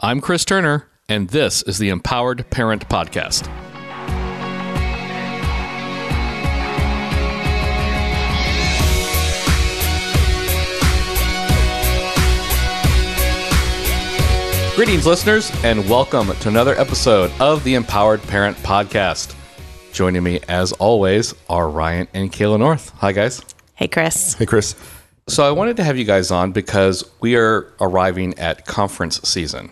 I'm 0.00 0.20
Chris 0.20 0.44
Turner, 0.44 0.86
and 1.08 1.28
this 1.30 1.62
is 1.62 1.78
the 1.78 1.88
Empowered 1.88 2.48
Parent 2.50 2.88
Podcast. 2.88 3.48
Greetings, 14.76 15.04
listeners, 15.04 15.50
and 15.64 15.90
welcome 15.90 16.28
to 16.28 16.48
another 16.48 16.78
episode 16.78 17.32
of 17.40 17.64
the 17.64 17.74
Empowered 17.74 18.22
Parent 18.22 18.56
Podcast. 18.58 19.34
Joining 19.92 20.22
me, 20.22 20.38
as 20.46 20.70
always, 20.74 21.34
are 21.48 21.68
Ryan 21.68 22.06
and 22.14 22.30
Kayla 22.30 22.60
North. 22.60 22.90
Hi, 22.98 23.10
guys. 23.10 23.42
Hey, 23.74 23.88
Chris. 23.88 24.34
Hey, 24.34 24.46
Chris. 24.46 24.76
So, 25.26 25.42
I 25.44 25.50
wanted 25.50 25.76
to 25.78 25.82
have 25.82 25.98
you 25.98 26.04
guys 26.04 26.30
on 26.30 26.52
because 26.52 27.02
we 27.20 27.34
are 27.34 27.72
arriving 27.80 28.38
at 28.38 28.64
conference 28.64 29.20
season. 29.28 29.70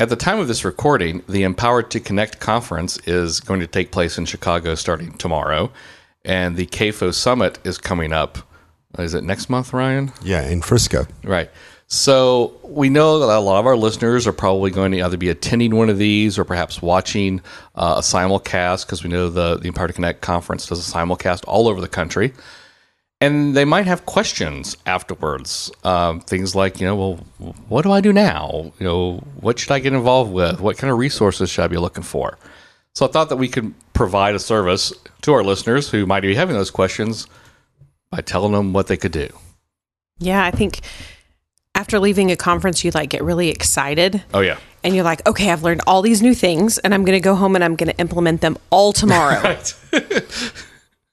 At 0.00 0.08
the 0.08 0.16
time 0.16 0.38
of 0.38 0.48
this 0.48 0.64
recording, 0.64 1.22
the 1.28 1.42
Empowered 1.42 1.90
to 1.90 2.00
Connect 2.00 2.40
conference 2.40 2.96
is 3.06 3.38
going 3.38 3.60
to 3.60 3.66
take 3.66 3.92
place 3.92 4.16
in 4.16 4.24
Chicago 4.24 4.74
starting 4.74 5.12
tomorrow, 5.18 5.70
and 6.24 6.56
the 6.56 6.64
CAFO 6.64 7.12
Summit 7.12 7.58
is 7.64 7.76
coming 7.76 8.10
up. 8.10 8.38
Is 8.98 9.12
it 9.12 9.24
next 9.24 9.50
month, 9.50 9.74
Ryan? 9.74 10.10
Yeah, 10.22 10.48
in 10.48 10.62
Frisco. 10.62 11.06
Right. 11.22 11.50
So 11.86 12.58
we 12.62 12.88
know 12.88 13.18
that 13.18 13.28
a 13.28 13.40
lot 13.40 13.60
of 13.60 13.66
our 13.66 13.76
listeners 13.76 14.26
are 14.26 14.32
probably 14.32 14.70
going 14.70 14.92
to 14.92 15.02
either 15.02 15.18
be 15.18 15.28
attending 15.28 15.76
one 15.76 15.90
of 15.90 15.98
these 15.98 16.38
or 16.38 16.46
perhaps 16.46 16.80
watching 16.80 17.42
uh, 17.74 17.96
a 17.98 18.00
simulcast 18.00 18.86
because 18.86 19.04
we 19.04 19.10
know 19.10 19.28
the 19.28 19.58
the 19.58 19.68
Empower 19.68 19.88
to 19.88 19.92
Connect 19.92 20.22
conference 20.22 20.66
does 20.66 20.78
a 20.78 20.90
simulcast 20.90 21.44
all 21.46 21.68
over 21.68 21.82
the 21.82 21.88
country, 21.88 22.32
and 23.20 23.54
they 23.56 23.64
might 23.64 23.86
have 23.86 24.06
questions 24.06 24.76
afterwards. 24.86 25.70
Um, 25.84 26.20
things 26.20 26.54
like, 26.54 26.80
you 26.80 26.86
know, 26.86 26.96
well, 26.96 27.54
what 27.68 27.82
do 27.82 27.92
I 27.92 28.00
do 28.00 28.12
now? 28.12 28.72
You 28.78 28.86
know, 28.86 29.16
what 29.40 29.58
should 29.58 29.72
I 29.72 29.78
get 29.78 29.92
involved 29.92 30.32
with? 30.32 30.60
What 30.60 30.78
kind 30.78 30.90
of 30.90 30.98
resources 30.98 31.50
should 31.50 31.64
I 31.64 31.68
be 31.68 31.76
looking 31.76 32.02
for? 32.02 32.38
So 32.94 33.06
I 33.06 33.10
thought 33.10 33.28
that 33.28 33.36
we 33.36 33.48
could 33.48 33.74
provide 33.92 34.34
a 34.34 34.38
service 34.38 34.92
to 35.22 35.32
our 35.32 35.44
listeners 35.44 35.90
who 35.90 36.06
might 36.06 36.20
be 36.20 36.34
having 36.34 36.56
those 36.56 36.70
questions 36.70 37.26
by 38.10 38.20
telling 38.20 38.52
them 38.52 38.72
what 38.72 38.86
they 38.88 38.96
could 38.96 39.12
do. 39.12 39.28
Yeah, 40.18 40.44
I 40.44 40.50
think 40.50 40.80
after 41.74 41.98
leaving 42.00 42.30
a 42.30 42.36
conference, 42.36 42.84
you 42.84 42.90
like 42.90 43.10
get 43.10 43.22
really 43.22 43.48
excited 43.48 44.22
Oh 44.34 44.40
yeah. 44.40 44.58
and 44.82 44.94
you're 44.94 45.04
like, 45.04 45.26
okay, 45.28 45.50
I've 45.50 45.62
learned 45.62 45.82
all 45.86 46.02
these 46.02 46.20
new 46.20 46.34
things 46.34 46.78
and 46.78 46.92
I'm 46.92 47.04
going 47.04 47.16
to 47.16 47.22
go 47.24 47.34
home 47.36 47.54
and 47.54 47.62
I'm 47.62 47.76
going 47.76 47.90
to 47.90 47.98
implement 47.98 48.40
them 48.40 48.56
all 48.70 48.92
tomorrow. 48.92 49.40
Right. 49.44 49.74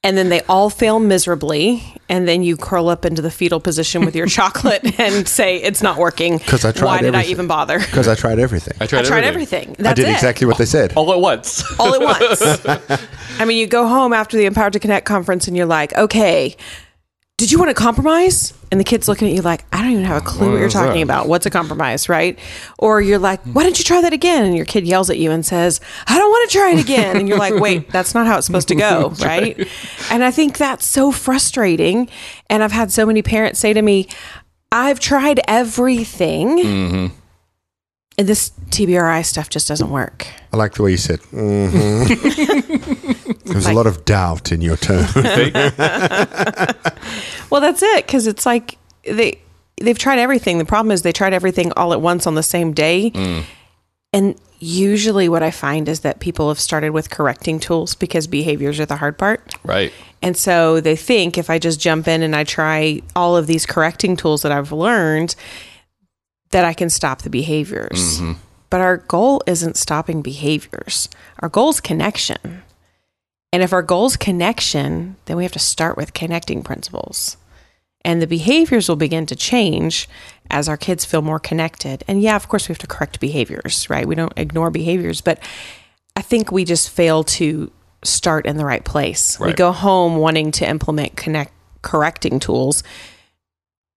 and 0.04 0.16
then 0.16 0.28
they 0.28 0.40
all 0.42 0.70
fail 0.70 0.98
miserably. 1.00 1.82
And 2.10 2.26
then 2.26 2.42
you 2.42 2.56
curl 2.56 2.88
up 2.88 3.04
into 3.04 3.20
the 3.20 3.30
fetal 3.30 3.60
position 3.60 4.04
with 4.04 4.16
your 4.16 4.26
chocolate 4.38 4.98
and 4.98 5.28
say, 5.28 5.56
it's 5.58 5.82
not 5.82 5.98
working 5.98 6.38
because 6.38 6.64
I 6.64 6.72
tried 6.72 6.86
Why 6.86 7.00
did 7.02 7.14
I 7.14 7.24
even 7.24 7.46
bother? 7.46 7.78
Because 7.78 8.08
I 8.08 8.14
tried 8.14 8.38
everything. 8.38 8.74
I 8.80 8.84
I, 8.84 8.86
tried, 8.86 9.00
I 9.00 9.08
tried 9.08 9.24
everything. 9.24 9.62
everything. 9.64 9.84
That's 9.84 10.00
did 10.00 10.08
it. 10.08 10.12
exactly 10.12 10.46
what 10.46 10.56
they 10.56 10.64
said. 10.64 10.94
all 10.96 11.12
at 11.12 11.20
once. 11.20 11.62
all 11.78 11.94
at 11.94 12.00
once. 12.00 12.98
I 13.38 13.44
mean, 13.44 13.58
you 13.58 13.66
go 13.66 13.86
home 13.86 14.12
after 14.14 14.36
the 14.38 14.46
Empowered 14.46 14.72
to 14.72 14.80
Connect 14.80 15.04
conference 15.04 15.48
and 15.48 15.56
you're 15.56 15.66
like, 15.66 15.92
okay, 15.94 16.56
did 17.38 17.52
you 17.52 17.58
want 17.58 17.70
to 17.70 17.74
compromise? 17.74 18.52
And 18.70 18.78
the 18.78 18.84
kid's 18.84 19.08
looking 19.08 19.28
at 19.28 19.34
you 19.34 19.40
like, 19.42 19.64
I 19.72 19.80
don't 19.80 19.92
even 19.92 20.04
have 20.04 20.20
a 20.22 20.26
clue 20.26 20.46
what, 20.48 20.52
What 20.54 20.60
you're 20.60 20.68
talking 20.68 20.96
that? 20.96 21.02
about. 21.02 21.28
What's 21.28 21.46
a 21.46 21.50
compromise, 21.50 22.08
right? 22.08 22.38
Or 22.78 23.00
you're 23.00 23.18
like, 23.18 23.40
why 23.44 23.62
don't 23.62 23.78
you 23.78 23.84
try 23.84 24.02
that 24.02 24.12
again? 24.12 24.44
And 24.44 24.56
your 24.56 24.66
kid 24.66 24.86
yells 24.86 25.08
at 25.08 25.18
you 25.18 25.30
and 25.30 25.46
says, 25.46 25.80
I 26.06 26.18
don't 26.18 26.28
want 26.28 26.50
to 26.50 26.58
try 26.58 26.72
it 26.72 26.80
again. 26.80 27.16
And 27.16 27.28
you're 27.28 27.38
like, 27.38 27.54
wait, 27.60 27.90
that's 27.90 28.12
not 28.12 28.26
how 28.26 28.36
it's 28.36 28.46
supposed 28.46 28.68
to 28.68 28.74
go, 28.74 29.10
right? 29.22 29.56
And 30.10 30.22
I 30.22 30.30
think 30.32 30.58
that's 30.58 30.84
so 30.84 31.12
frustrating. 31.12 32.10
And 32.50 32.62
I've 32.62 32.72
had 32.72 32.92
so 32.92 33.06
many 33.06 33.22
parents 33.22 33.60
say 33.60 33.72
to 33.72 33.80
me, 33.80 34.08
I've 34.72 35.00
tried 35.00 35.40
everything. 35.48 36.58
Mm-hmm. 36.58 37.17
And 38.18 38.28
this 38.28 38.50
TBRI 38.70 39.24
stuff 39.24 39.48
just 39.48 39.68
doesn't 39.68 39.90
work. 39.90 40.26
I 40.52 40.56
like 40.56 40.74
the 40.74 40.82
way 40.82 40.90
you 40.90 40.96
said. 40.96 41.20
Mm-hmm. 41.20 43.22
There's 43.52 43.66
a 43.66 43.72
lot 43.72 43.86
of 43.86 44.04
doubt 44.04 44.50
in 44.52 44.60
your 44.60 44.76
tone. 44.76 45.06
Well, 47.50 47.62
that's 47.62 47.82
it 47.82 48.04
because 48.06 48.26
it's 48.26 48.44
like 48.44 48.76
they 49.04 49.40
they've 49.80 49.98
tried 49.98 50.18
everything. 50.18 50.58
The 50.58 50.66
problem 50.66 50.92
is 50.92 51.00
they 51.00 51.12
tried 51.12 51.32
everything 51.32 51.72
all 51.76 51.94
at 51.94 52.00
once 52.02 52.26
on 52.26 52.34
the 52.34 52.42
same 52.42 52.74
day. 52.74 53.10
And 54.12 54.34
usually 54.58 55.28
what 55.30 55.42
I 55.42 55.50
find 55.50 55.88
is 55.88 56.00
that 56.00 56.20
people 56.20 56.48
have 56.48 56.60
started 56.60 56.90
with 56.90 57.08
correcting 57.10 57.58
tools 57.60 57.94
because 57.94 58.26
behaviors 58.26 58.78
are 58.80 58.86
the 58.86 58.96
hard 58.96 59.16
part. 59.16 59.54
right. 59.64 59.92
And 60.20 60.36
so 60.36 60.80
they 60.80 60.96
think 60.96 61.38
if 61.38 61.48
I 61.48 61.58
just 61.58 61.80
jump 61.80 62.08
in 62.08 62.22
and 62.22 62.34
I 62.34 62.44
try 62.44 63.00
all 63.14 63.36
of 63.36 63.46
these 63.46 63.64
correcting 63.64 64.16
tools 64.16 64.42
that 64.42 64.50
I've 64.50 64.72
learned 64.72 65.36
that 66.50 66.64
I 66.64 66.74
can 66.74 66.90
stop 66.90 67.22
the 67.22 67.30
behaviors. 67.30 68.20
Mm-hmm. 68.20 68.32
But 68.70 68.80
our 68.80 68.98
goal 68.98 69.42
isn't 69.46 69.76
stopping 69.76 70.22
behaviors. 70.22 71.08
Our 71.40 71.48
goal 71.48 71.70
is 71.70 71.80
connection. 71.80 72.62
And 73.52 73.62
if 73.62 73.72
our 73.72 73.82
goal 73.82 74.06
is 74.06 74.16
connection, 74.16 75.16
then 75.24 75.36
we 75.36 75.42
have 75.42 75.52
to 75.52 75.58
start 75.58 75.96
with 75.96 76.12
connecting 76.12 76.62
principles. 76.62 77.38
And 78.04 78.20
the 78.20 78.26
behaviors 78.26 78.88
will 78.88 78.96
begin 78.96 79.26
to 79.26 79.36
change 79.36 80.08
as 80.50 80.68
our 80.68 80.76
kids 80.76 81.04
feel 81.04 81.22
more 81.22 81.38
connected. 81.38 82.04
And 82.06 82.22
yeah, 82.22 82.36
of 82.36 82.48
course, 82.48 82.68
we 82.68 82.72
have 82.72 82.78
to 82.78 82.86
correct 82.86 83.20
behaviors, 83.20 83.88
right? 83.90 84.06
We 84.06 84.14
don't 84.14 84.32
ignore 84.36 84.70
behaviors, 84.70 85.20
but 85.20 85.40
I 86.14 86.22
think 86.22 86.52
we 86.52 86.64
just 86.64 86.90
fail 86.90 87.24
to 87.24 87.70
start 88.04 88.46
in 88.46 88.56
the 88.56 88.64
right 88.64 88.84
place. 88.84 89.40
We 89.40 89.52
go 89.52 89.72
home 89.72 90.16
wanting 90.16 90.52
to 90.52 90.68
implement 90.68 91.16
connect 91.16 91.52
correcting 91.82 92.38
tools 92.38 92.82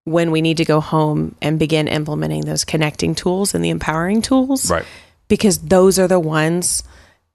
when 0.06 0.31
we 0.31 0.41
need 0.41 0.57
to 0.57 0.66
go 0.66 0.79
home 0.79 1.35
and 1.41 1.59
begin 1.59 1.88
implementing 1.88 2.41
those 2.45 2.63
connecting 2.66 3.13
tools 3.16 3.53
and 3.53 3.63
the 3.63 3.69
empowering 3.69 4.22
tools 4.22 4.69
Right. 4.69 4.85
because 5.28 5.59
those 5.59 6.00
are 6.00 6.07
the 6.07 6.19
ones 6.19 6.84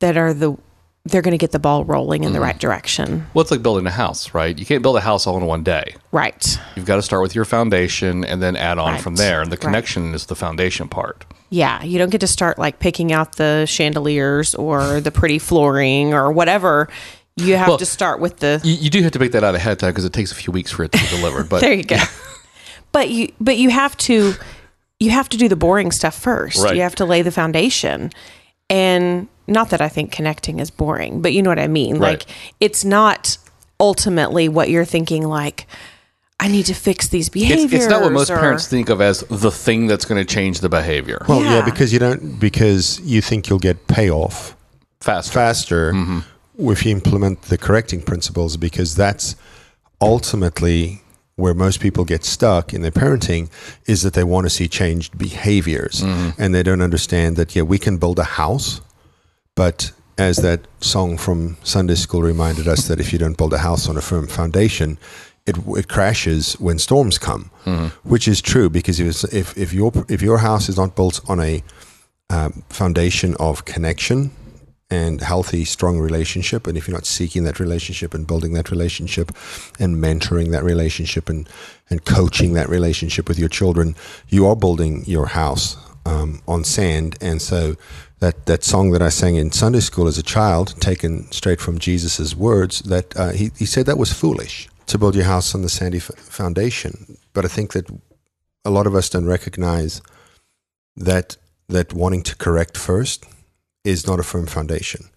that 0.01 0.17
are 0.17 0.35
the 0.35 0.57
they're 1.09 1.23
going 1.23 1.31
to 1.33 1.39
get 1.39 1.53
the 1.53 1.61
ball 1.61 1.85
rolling 1.85 2.25
in 2.25 2.33
the 2.33 2.41
mm. 2.41 2.43
right 2.43 2.59
direction. 2.59 3.25
Well, 3.33 3.43
it's 3.43 3.53
like 3.53 3.63
building 3.63 3.87
a 3.87 3.93
house, 3.93 4.35
right? 4.35 4.59
You 4.59 4.67
can't 4.67 4.83
build 4.83 4.97
a 4.97 5.01
house 5.01 5.25
all 5.25 5.37
in 5.37 5.47
one 5.47 5.63
day. 5.63 5.95
Right. 6.11 6.59
You've 6.75 6.85
got 6.85 6.97
to 6.97 7.03
start 7.03 7.23
with 7.23 7.33
your 7.33 7.45
foundation 7.45 8.25
and 8.25 8.43
then 8.43 8.57
add 8.57 8.79
on 8.79 8.95
Right. 8.95 9.01
from 9.01 9.15
there. 9.15 9.41
And 9.41 9.53
the 9.53 9.55
Right. 9.57 9.61
connection 9.61 10.15
is 10.15 10.27
the 10.27 10.35
foundation 10.35 10.89
part. 10.89 11.25
Yeah, 11.49 11.81
you 11.85 11.99
don't 12.01 12.11
get 12.11 12.23
to 12.23 12.27
start 12.27 12.59
like 12.59 12.81
picking 12.81 13.13
out 13.13 13.37
the 13.37 13.67
chandeliers 13.67 14.57
or 14.57 15.01
the 15.01 15.13
pretty 15.13 15.39
flooring 15.39 16.13
or 16.13 16.33
whatever. 16.33 16.89
You 17.37 17.55
have 17.55 17.69
Well, 17.69 17.79
to 17.79 17.87
start 17.87 18.19
with 18.19 18.39
the 18.39 18.61
You, 18.65 18.75
you 18.75 18.91
do 18.91 19.01
have 19.05 19.13
to 19.13 19.21
pick 19.21 19.31
that 19.31 19.45
out 19.45 19.55
ahead 19.55 19.75
of 19.75 19.79
time 19.79 19.91
because 19.91 20.05
it 20.05 20.13
takes 20.13 20.33
a 20.33 20.35
few 20.35 20.53
weeks 20.53 20.73
for 20.73 20.83
it 20.83 20.91
to 20.91 20.99
be 20.99 21.07
delivered. 21.17 21.49
But 21.49 21.61
There 21.61 21.73
you 21.73 21.85
go. 21.85 21.99
But 22.97 23.11
you 23.11 23.31
but 23.39 23.59
you 23.59 23.69
have 23.69 23.95
to 23.99 24.33
you 24.99 25.11
have 25.11 25.29
to 25.29 25.37
do 25.37 25.49
the 25.49 25.57
boring 25.57 25.93
stuff 25.93 26.19
first. 26.19 26.63
Right. 26.63 26.75
You 26.75 26.81
have 26.81 26.95
to 26.95 27.05
lay 27.05 27.21
the 27.21 27.31
foundation. 27.31 28.11
And 28.71 29.29
not 29.47 29.69
that 29.69 29.83
I 29.83 29.91
think 29.91 30.13
connecting 30.13 30.61
is 30.61 30.71
boring, 30.71 31.21
but 31.21 31.35
you 31.35 31.43
know 31.43 31.51
what 31.51 31.59
I 31.59 31.67
mean. 31.67 31.99
Right. 31.99 32.21
Like 32.21 32.27
it's 32.59 32.87
not 32.87 33.37
ultimately 33.79 34.49
what 34.49 34.71
you're 34.71 34.87
thinking 34.87 35.25
like 35.29 35.67
I 36.41 36.49
need 36.49 36.65
to 36.67 36.75
fix 36.75 37.09
these 37.09 37.29
behaviors. 37.29 37.65
it's, 37.65 37.85
it's 37.85 37.87
not 37.91 38.01
what 38.01 38.13
most 38.13 38.31
or- 38.31 38.39
parents 38.39 38.67
think 38.67 38.89
of 38.89 39.03
as 39.03 39.21
the 39.29 39.51
thing 39.51 39.87
that's 39.89 40.07
going 40.07 40.25
to 40.27 40.35
change 40.35 40.61
the 40.61 40.71
behavior 40.71 41.23
well, 41.29 41.43
yeah. 41.43 41.57
Yeah. 41.57 41.65
because 41.67 41.93
you 41.93 41.99
don't 41.99 42.41
because 42.41 42.99
you 43.01 43.21
think 43.21 43.51
you'll 43.51 43.59
get 43.59 43.89
payoff 43.89 44.57
faster. 45.03 45.33
faster 45.35 45.93
mm-hmm. 45.93 46.71
if 46.71 46.87
you 46.87 46.93
implement 46.93 47.43
the 47.43 47.59
correcting 47.59 48.01
principles 48.01 48.57
because 48.57 48.95
that's 48.95 49.37
ultimately 50.01 51.03
where 51.37 51.53
most 51.53 51.81
people 51.81 52.05
get 52.05 52.25
stuck 52.25 52.73
in 52.73 52.81
their 52.81 52.91
parenting 52.91 53.51
is 53.87 54.03
that 54.03 54.15
they 54.15 54.25
want 54.25 54.47
to 54.47 54.51
see 54.51 54.67
changed 54.69 55.17
behaviors. 55.19 56.03
And 56.39 56.55
they 56.55 56.63
don't 56.63 56.81
understand 56.81 57.37
that 57.37 57.55
yeah 57.55 57.63
we 57.63 57.79
can 57.79 57.99
build 57.99 58.19
a 58.19 58.25
house 58.25 58.81
but 59.55 59.93
as 60.19 60.39
that 60.39 60.61
song 60.81 61.19
from 61.19 61.59
Sunday 61.63 61.95
school 61.95 62.23
reminded 62.23 62.67
us 62.67 62.89
that 62.89 63.01
if 63.01 63.13
you 63.13 63.19
don't 63.19 63.37
build 63.37 63.53
a 63.53 63.59
house 63.59 63.87
on 63.89 63.97
a 63.99 64.01
firm 64.01 64.27
foundation 64.27 64.99
it, 65.47 65.57
it 65.77 65.89
crashes 65.89 66.55
when 66.55 66.79
storms 66.79 67.19
come 67.19 67.51
which 68.03 68.27
is 68.27 68.41
true 68.41 68.71
because 68.71 68.99
if, 68.99 69.25
if, 69.33 69.57
if 69.59 69.73
your 69.75 69.93
if 70.09 70.23
your 70.23 70.39
house 70.39 70.69
is 70.71 70.77
not 70.79 70.97
built 70.97 71.21
on 71.29 71.39
a 71.41 71.63
um, 72.31 72.65
foundation 72.71 73.37
of 73.39 73.65
connection 73.67 74.31
and 74.91 75.21
healthy, 75.21 75.65
strong 75.65 75.99
relationship. 75.99 76.67
And 76.67 76.79
if 76.79 76.87
you're 76.87 76.97
not 76.97 77.07
seeking 77.07 77.45
that 77.45 77.59
relationship 77.59 78.15
and 78.15 78.27
building 78.27 78.53
that 78.53 78.71
relationship 78.71 79.31
and 79.81 79.97
mentoring 79.97 80.53
that 80.53 80.63
relationship 80.63 81.29
and, 81.29 81.49
and 81.91 82.05
coaching 82.05 82.53
that 82.55 82.69
relationship 82.69 83.29
with 83.29 83.39
your 83.39 83.49
children, 83.49 83.97
you 84.29 84.47
are 84.47 84.55
building 84.57 85.05
your 85.07 85.27
house 85.27 85.77
um, 86.05 86.41
on 86.47 86.63
sand. 86.63 87.17
And 87.21 87.43
so 87.43 87.75
that, 88.21 88.47
that 88.47 88.63
song 88.63 88.93
that 88.93 89.03
I 89.03 89.09
sang 89.09 89.35
in 89.35 89.51
Sunday 89.51 89.81
school 89.81 90.07
as 90.07 90.19
a 90.19 90.23
child, 90.23 90.81
taken 90.81 91.31
straight 91.33 91.61
from 91.61 91.79
Jesus' 91.79 92.35
words, 92.35 92.81
that 92.83 93.17
uh, 93.17 93.31
he, 93.31 93.51
he 93.59 93.67
said 93.67 93.87
that 93.87 93.99
was 93.99 94.13
foolish 94.13 94.69
to 94.87 94.99
build 94.99 95.17
your 95.17 95.25
house 95.25 95.55
on 95.55 95.63
the 95.63 95.69
sandy 95.69 95.99
f- 95.99 96.13
foundation. 96.17 97.19
But 97.33 97.45
I 97.45 97.49
think 97.49 97.73
that 97.73 97.91
a 98.65 98.71
lot 98.71 98.87
of 98.87 98.95
us 98.95 99.09
don't 99.09 99.27
recognize 99.27 100.01
that 100.97 101.37
that 101.69 101.93
wanting 101.93 102.23
to 102.23 102.37
correct 102.37 102.77
first 102.77 103.27
is 103.87 104.07
not 104.07 104.21
a 104.21 104.23
firm 104.23 104.47
foundation. 104.47 105.09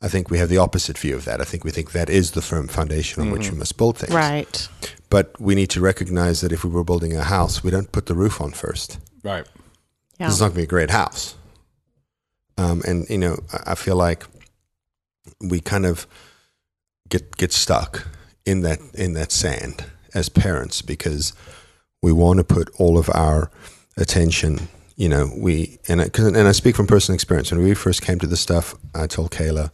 I 0.00 0.08
think 0.08 0.30
we 0.30 0.38
have 0.38 0.48
the 0.48 0.58
opposite 0.58 0.96
view 0.96 1.16
of 1.16 1.24
that. 1.24 1.40
I 1.40 1.44
think 1.44 1.64
we 1.64 1.70
think 1.70 1.92
that 1.92 2.08
is 2.08 2.32
the 2.32 2.42
firm 2.42 2.68
foundation 2.68 3.20
on 3.20 3.30
which 3.32 3.50
we 3.50 3.58
must 3.58 3.76
build 3.76 3.98
things. 3.98 4.14
Right. 4.14 4.68
But 5.10 5.40
we 5.40 5.54
need 5.54 5.70
to 5.70 5.80
recognize 5.80 6.40
that 6.40 6.52
if 6.52 6.62
we 6.62 6.70
were 6.70 6.84
building 6.84 7.16
a 7.16 7.24
house, 7.24 7.64
we 7.64 7.70
don't 7.70 7.90
put 7.90 8.06
the 8.06 8.14
roof 8.14 8.40
on 8.40 8.52
first. 8.52 8.98
Right. 9.24 9.46
Yeah. 10.18 10.26
This 10.26 10.36
is 10.36 10.40
not 10.40 10.48
going 10.48 10.54
to 10.54 10.58
be 10.58 10.62
a 10.64 10.66
great 10.66 10.90
house. 10.90 11.34
Um, 12.56 12.82
and 12.86 13.08
you 13.08 13.18
know, 13.18 13.38
I, 13.52 13.72
I 13.72 13.74
feel 13.74 13.96
like 13.96 14.24
we 15.40 15.60
kind 15.60 15.86
of 15.86 16.06
get 17.08 17.36
get 17.36 17.52
stuck 17.52 18.06
in 18.44 18.62
that 18.62 18.80
in 18.94 19.14
that 19.14 19.32
sand 19.32 19.84
as 20.14 20.28
parents 20.28 20.82
because 20.82 21.32
we 22.02 22.12
want 22.12 22.38
to 22.38 22.44
put 22.44 22.70
all 22.78 22.98
of 22.98 23.10
our 23.10 23.50
attention. 23.96 24.68
You 24.98 25.08
know, 25.08 25.30
we 25.36 25.78
and 25.88 26.00
I, 26.02 26.08
'cause- 26.08 26.26
and 26.26 26.48
I 26.48 26.52
speak 26.52 26.74
from 26.76 26.86
personal 26.88 27.14
experience. 27.14 27.50
When 27.52 27.62
we 27.62 27.72
first 27.74 28.02
came 28.02 28.18
to 28.18 28.26
this 28.26 28.40
stuff, 28.40 28.74
I 28.94 29.06
told 29.06 29.30
Kayla, 29.30 29.70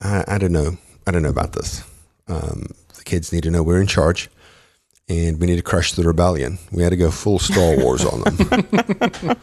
I, 0.00 0.24
I 0.28 0.38
don't 0.38 0.52
know, 0.52 0.78
I 1.06 1.10
don't 1.10 1.22
know 1.22 1.28
about 1.30 1.52
this. 1.54 1.82
Um, 2.28 2.68
the 2.96 3.02
kids 3.02 3.32
need 3.32 3.42
to 3.42 3.50
know 3.50 3.64
we're 3.64 3.80
in 3.80 3.88
charge, 3.88 4.30
and 5.08 5.40
we 5.40 5.46
need 5.48 5.56
to 5.56 5.62
crush 5.62 5.92
the 5.94 6.04
rebellion. 6.04 6.58
We 6.70 6.84
had 6.84 6.90
to 6.90 6.96
go 6.96 7.10
full 7.10 7.40
Star 7.40 7.76
Wars 7.82 8.04
on 8.04 8.20
them. 8.22 9.36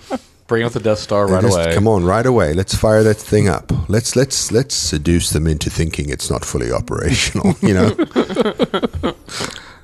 Bring 0.48 0.63
out 0.63 0.72
the 0.74 0.80
Death 0.80 1.00
Star 1.00 1.28
right 1.28 1.42
just, 1.42 1.58
away. 1.58 1.74
Come 1.74 1.88
on, 1.90 2.06
right 2.06 2.25
away. 2.25 2.54
Let's 2.54 2.75
fire 2.75 3.04
that 3.04 3.18
thing 3.18 3.50
up. 3.50 3.74
Let's 3.90 4.16
let's 4.16 4.51
let's 4.54 4.75
seduce 4.75 5.31
them 5.31 5.48
into 5.48 5.69
thinking 5.69 6.08
it's 6.10 6.30
not 6.30 6.46
fully 6.46 6.72
operational. 6.72 7.56
You 7.62 7.74
know, 7.74 7.90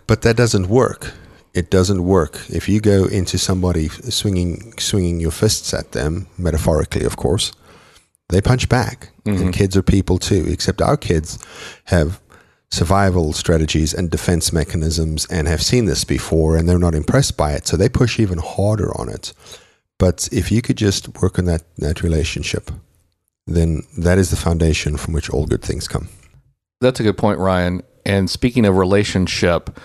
but 0.07 0.21
that 0.21 0.35
doesn't 0.37 0.67
work. 0.69 1.11
It 1.53 1.69
doesn't 1.69 2.03
work 2.03 2.39
if 2.49 2.69
you 2.69 2.79
go 2.79 3.05
into 3.05 3.37
somebody 3.37 3.89
swinging 3.89 4.73
swinging 4.77 5.19
your 5.19 5.31
fists 5.31 5.73
at 5.73 5.91
them, 5.91 6.27
metaphorically, 6.37 7.03
of 7.03 7.17
course. 7.17 7.51
They 8.29 8.39
punch 8.39 8.69
back, 8.69 9.09
and 9.25 9.37
mm-hmm. 9.37 9.51
kids 9.51 9.75
are 9.75 9.83
people 9.83 10.17
too. 10.17 10.45
Except 10.47 10.81
our 10.81 10.95
kids 10.95 11.37
have 11.85 12.21
survival 12.71 13.33
strategies 13.33 13.93
and 13.93 14.09
defense 14.09 14.53
mechanisms 14.53 15.25
and 15.25 15.47
have 15.47 15.61
seen 15.61 15.85
this 15.85 16.05
before, 16.05 16.55
and 16.55 16.67
they're 16.67 16.79
not 16.79 16.95
impressed 16.95 17.35
by 17.35 17.51
it, 17.51 17.67
so 17.67 17.75
they 17.75 17.89
push 17.89 18.19
even 18.19 18.39
harder 18.39 18.97
on 18.97 19.09
it. 19.09 19.33
But 19.99 20.29
if 20.31 20.51
you 20.51 20.61
could 20.61 20.77
just 20.77 21.21
work 21.21 21.37
on 21.37 21.45
that, 21.45 21.63
that 21.77 22.01
relationship, 22.01 22.71
then 23.45 23.83
that 23.97 24.17
is 24.17 24.29
the 24.29 24.35
foundation 24.37 24.97
from 24.97 25.13
which 25.13 25.29
all 25.29 25.45
good 25.45 25.61
things 25.61 25.87
come. 25.87 26.07
That's 26.79 26.99
a 26.99 27.03
good 27.03 27.17
point, 27.17 27.39
Ryan. 27.39 27.83
And 28.05 28.29
speaking 28.29 28.65
of 28.65 28.77
relationship, 28.77 29.79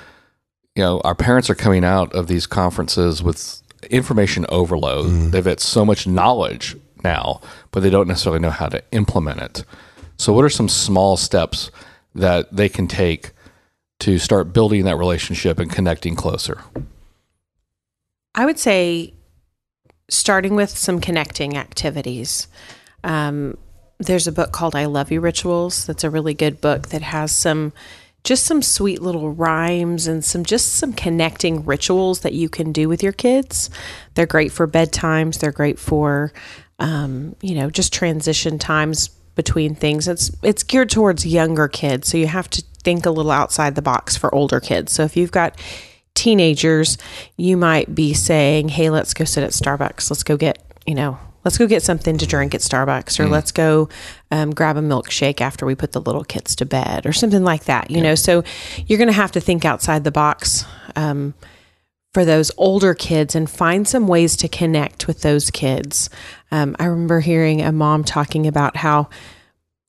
you 0.77 0.83
know, 0.83 1.01
our 1.05 1.15
parents 1.15 1.49
are 1.49 1.55
coming 1.55 1.85
out 1.85 2.13
of 2.15 2.29
these 2.29 2.47
conferences 2.47 3.23
with 3.23 3.63
information 3.91 4.45
overload. 4.51 5.33
They've 5.33 5.45
got 5.45 5.59
so 5.59 5.85
much 5.85 6.07
knowledge 6.07 6.77
now, 7.03 7.41
but 7.71 7.83
they 7.83 7.91
don't 7.91 8.07
necessarily 8.07 8.41
know 8.41 8.51
how 8.51 8.69
to 8.69 8.83
implement 8.93 9.41
it. 9.41 9.65
So, 10.19 10.33
what 10.35 10.45
are 10.45 10.51
some 10.51 10.69
small 10.69 11.17
steps 11.17 11.71
that 12.15 12.55
they 12.55 12.69
can 12.69 12.89
take 12.89 13.33
to 14.01 14.19
start 14.19 14.53
building 14.53 14.85
that 14.85 14.97
relationship 14.97 15.59
and 15.59 15.71
connecting 15.71 16.15
closer? 16.15 16.61
I 18.35 18.45
would 18.45 18.59
say 18.59 19.15
starting 20.09 20.55
with 20.57 20.71
some 20.71 21.01
connecting 21.01 21.57
activities. 21.57 22.49
Um, 23.03 23.57
there's 23.99 24.27
a 24.27 24.33
book 24.33 24.53
called 24.53 24.75
I 24.75 24.85
Love 24.85 25.11
You 25.11 25.21
Rituals. 25.21 25.87
That's 25.87 26.05
a 26.05 26.11
really 26.11 26.35
good 26.35 26.61
book 26.61 26.89
that 26.89 27.03
has 27.03 27.33
some 27.33 27.73
just 28.27 28.45
some 28.45 28.61
sweet 28.61 29.01
little 29.01 29.31
rhymes 29.31 30.09
and 30.09 30.25
some 30.25 30.45
just 30.45 30.75
some 30.75 30.93
connecting 30.93 31.65
rituals 31.65 32.21
that 32.21 32.33
you 32.35 32.49
can 32.49 32.73
do 32.73 32.89
with 32.89 33.01
your 33.01 33.13
kids. 33.13 33.71
They're 34.15 34.27
great 34.27 34.51
for 34.51 34.67
bedtimes. 34.67 35.39
They're 35.39 35.53
great 35.53 35.79
for 35.79 36.33
um, 36.81 37.37
you 37.41 37.55
know 37.55 37.71
just 37.71 37.93
transition 37.93 38.59
times 38.59 39.09
between 39.37 39.77
things. 39.77 40.09
It's 40.09 40.33
it's 40.43 40.65
geared 40.65 40.91
towards 40.91 41.25
younger 41.25 41.69
kids, 41.69 42.09
so 42.09 42.19
you 42.19 42.27
have 42.27 42.51
to 42.51 42.65
think 42.83 43.07
a 43.07 43.11
little 43.11 43.31
outside 43.31 43.77
the 43.77 43.83
box 43.83 44.17
for 44.17 44.35
older 44.35 44.59
kids. 44.59 44.93
So 44.93 45.05
if 45.05 45.17
you've 45.17 45.31
got 45.31 45.57
teenagers, 46.15 46.99
you 47.37 47.57
might 47.57 47.95
be 47.95 48.13
saying, 48.13 48.71
"Hey, 48.71 48.91
let's 48.91 49.15
go 49.15 49.25
sit 49.25 49.45
at 49.45 49.51
Starbucks. 49.51 50.11
Let's 50.11 50.25
go 50.25 50.37
get 50.37 50.59
you 50.85 50.97
know." 50.97 51.17
Let's 51.47 51.59
go 51.59 51.69
get 51.69 51.85
something 51.85 52.19
to 52.19 52.27
drink 52.27 52.57
at 52.57 52.61
Starbucks, 52.61 53.21
or 53.21 53.29
let's 53.29 53.53
go 53.53 53.89
um, 54.33 54.51
grab 54.51 54.77
a 54.77 54.81
milkshake 54.81 55.41
after 55.41 55.65
we 55.65 55.77
put 55.77 55.93
the 55.93 56.01
little 56.01 56.25
kids 56.25 56.57
to 56.57 56.67
bed, 56.67 57.07
or 57.07 57.13
something 57.13 57.45
like 57.45 57.67
that. 57.67 57.89
You 57.89 58.03
know, 58.03 58.17
so 58.17 58.43
you're 58.89 58.99
going 58.99 59.07
to 59.07 59.15
have 59.15 59.31
to 59.31 59.41
think 59.41 59.65
outside 59.65 60.03
the 60.03 60.11
box 60.11 60.65
um, 60.97 61.35
for 62.13 62.25
those 62.25 62.51
older 62.57 62.95
kids 62.95 63.37
and 63.37 63.49
find 63.49 63.87
some 63.87 64.09
ways 64.09 64.37
to 64.39 64.49
connect 64.49 65.07
with 65.07 65.23
those 65.23 65.53
kids. 65.53 66.11
Um, 66.51 66.75
I 66.81 66.87
remember 66.87 67.21
hearing 67.21 67.63
a 67.63 67.71
mom 67.71 68.03
talking 68.03 68.49
about 68.49 68.77
how 68.79 69.09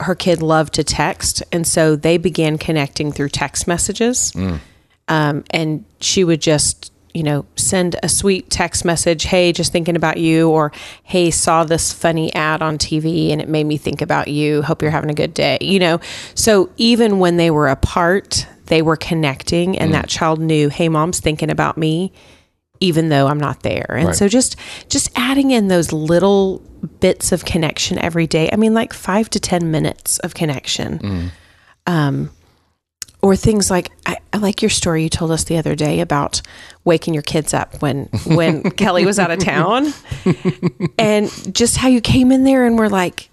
her 0.02 0.14
kid 0.14 0.44
loved 0.44 0.76
to 0.76 0.84
text, 0.84 1.42
and 1.52 1.66
so 1.66 1.96
they 1.96 2.18
began 2.18 2.60
connecting 2.60 3.12
through 3.12 3.30
text 3.30 3.68
messages 3.68 4.32
um, 5.08 5.44
and 5.50 5.86
she 6.02 6.24
would 6.24 6.42
just 6.42 6.92
you 7.18 7.24
know 7.24 7.46
send 7.56 7.96
a 8.04 8.10
sweet 8.10 8.50
text 8.50 8.86
message 8.86 9.24
hey 9.24 9.52
just 9.52 9.72
thinking 9.72 9.96
about 9.96 10.18
you 10.18 10.50
or 10.50 10.72
hey 11.04 11.32
saw 11.32 11.64
this 11.64 11.92
funny 11.92 12.28
ad 12.36 12.62
on 12.62 12.78
tv 12.78 13.32
and 13.32 13.42
it 13.42 13.50
made 13.50 13.64
me 13.66 13.78
think 13.78 14.02
about 14.02 14.28
you. 14.28 14.62
Hope 14.62 14.82
you're 14.82 14.92
having 15.00 15.10
a 15.10 15.20
good 15.24 15.34
day 15.34 15.58
you 15.62 15.80
know? 15.80 16.00
So 16.36 16.70
even 16.78 17.20
when 17.20 17.38
they 17.38 17.50
were 17.52 17.68
apart 17.68 18.46
they 18.68 18.82
were 18.82 18.98
connecting 18.98 19.78
and 19.80 19.94
that 19.94 20.08
child 20.10 20.40
knew 20.40 20.70
hey 20.70 20.90
mom's 20.90 21.20
thinking 21.20 21.50
about 21.50 21.78
me 21.78 22.12
even 22.80 23.10
though 23.10 23.26
i'm 23.28 23.40
not 23.40 23.64
there. 23.64 23.88
And 23.98 24.08
Right. 24.10 24.16
so 24.16 24.28
just 24.28 24.56
just 24.88 25.10
adding 25.16 25.50
in 25.52 25.68
those 25.70 25.92
little 25.92 26.60
bits 27.00 27.32
of 27.32 27.44
connection 27.46 27.98
every 27.98 28.28
day. 28.28 28.50
I 28.54 28.56
mean 28.56 28.76
like 28.76 28.94
five 28.94 29.30
to 29.32 29.40
ten 29.40 29.72
minutes 29.72 30.20
of 30.20 30.36
connection. 30.36 31.32
Um, 31.88 32.30
or 33.22 33.36
things 33.36 33.70
like 33.72 33.92
I, 34.06 34.18
I 34.32 34.38
like 34.38 34.62
your 34.62 34.70
story 34.70 35.04
you 35.04 35.10
told 35.10 35.32
us 35.32 35.44
the 35.46 35.58
other 35.58 35.76
day 35.76 36.00
about 36.02 36.42
waking 36.86 37.14
your 37.14 37.24
kids 37.24 37.54
up 37.54 37.82
when 37.82 38.06
when 38.26 38.64
Kelly 38.72 39.06
was 39.06 39.20
out 39.20 39.32
of 39.32 39.40
town, 39.40 39.94
and 40.98 41.30
just 41.56 41.78
how 41.78 41.88
you 41.88 42.02
came 42.02 42.32
in 42.32 42.44
there 42.44 42.66
and 42.66 42.78
were 42.78 42.90
like, 42.90 43.30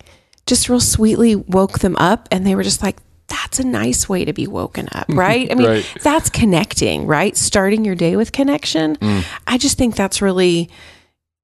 just 0.46 0.68
real 0.68 0.80
sweetly 0.80 1.36
woke 1.36 1.80
them 1.80 1.96
up, 1.96 2.28
and 2.30 2.46
they 2.46 2.54
were 2.54 2.62
just 2.62 2.82
like. 2.82 2.96
That's 3.26 3.58
a 3.58 3.64
nice 3.64 4.06
way 4.06 4.26
to 4.26 4.34
be 4.34 4.46
woken 4.46 4.86
up, 4.92 5.06
right? 5.08 5.50
I 5.50 5.54
mean, 5.54 5.66
Right. 5.66 5.94
that's 6.02 6.28
connecting, 6.28 7.06
right? 7.06 7.34
Starting 7.34 7.82
your 7.82 7.94
day 7.94 8.16
with 8.16 8.32
connection. 8.32 8.96
Mm. 8.96 9.24
I 9.46 9.56
just 9.56 9.78
think 9.78 9.96
that's 9.96 10.20
really 10.20 10.68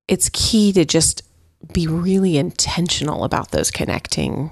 it's 0.06 0.28
key 0.34 0.72
to 0.74 0.84
just 0.84 1.22
be 1.72 1.86
really 1.86 2.36
intentional 2.36 3.24
about 3.24 3.50
those 3.52 3.70
connecting 3.70 4.50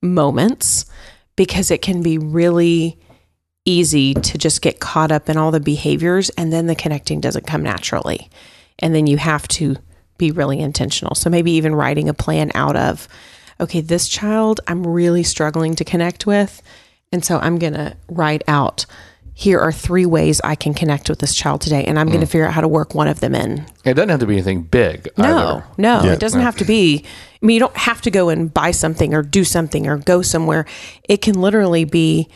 moments 0.00 0.86
because 1.36 1.70
it 1.70 1.82
can 1.82 2.02
be 2.02 2.16
really 2.16 2.98
easy 3.64 4.14
to 4.14 4.38
just 4.38 4.62
get 4.62 4.80
caught 4.80 5.12
up 5.12 5.28
in 5.28 5.36
all 5.36 5.50
the 5.50 5.60
behaviors 5.60 6.30
and 6.30 6.52
then 6.52 6.66
the 6.66 6.74
connecting 6.74 7.20
doesn't 7.20 7.46
come 7.46 7.62
naturally. 7.62 8.28
And 8.78 8.94
then 8.94 9.06
you 9.06 9.16
have 9.18 9.46
to 9.48 9.76
be 10.18 10.30
really 10.30 10.60
intentional. 10.60 11.14
So 11.14 11.30
maybe 11.30 11.52
even 11.52 11.74
writing 11.74 12.08
a 12.08 12.14
plan 12.14 12.50
out 12.54 12.76
of, 12.76 13.08
okay, 13.60 13.80
this 13.80 14.08
child 14.08 14.60
I'm 14.66 14.86
really 14.86 15.22
struggling 15.22 15.76
to 15.76 15.84
connect 15.84 16.26
with. 16.26 16.62
And 17.12 17.24
so 17.24 17.38
I'm 17.38 17.58
going 17.58 17.74
to 17.74 17.96
write 18.08 18.42
out, 18.48 18.86
here 19.34 19.60
are 19.60 19.72
three 19.72 20.06
ways 20.06 20.40
I 20.42 20.54
can 20.54 20.74
connect 20.74 21.08
with 21.08 21.20
this 21.20 21.34
child 21.34 21.60
today. 21.60 21.84
And 21.84 21.98
I'm 21.98 22.08
going 22.08 22.20
to 22.20 22.26
mm. 22.26 22.30
figure 22.30 22.46
out 22.46 22.52
how 22.52 22.60
to 22.60 22.68
work 22.68 22.94
one 22.94 23.08
of 23.08 23.20
them 23.20 23.34
in. 23.34 23.66
It 23.84 23.94
doesn't 23.94 24.08
have 24.08 24.20
to 24.20 24.26
be 24.26 24.34
anything 24.34 24.62
big. 24.62 25.08
No, 25.16 25.24
either. 25.24 25.64
no, 25.78 26.02
Yeah. 26.04 26.12
it 26.12 26.20
doesn't 26.20 26.40
have 26.40 26.56
to 26.56 26.64
be. 26.64 27.04
I 27.42 27.46
mean, 27.46 27.54
you 27.54 27.60
don't 27.60 27.76
have 27.76 28.02
to 28.02 28.10
go 28.10 28.28
and 28.28 28.52
buy 28.52 28.72
something 28.72 29.14
or 29.14 29.22
do 29.22 29.44
something 29.44 29.86
or 29.86 29.96
go 29.96 30.22
somewhere. 30.22 30.66
It 31.04 31.22
can 31.22 31.40
literally 31.40 31.84
be 31.84 32.28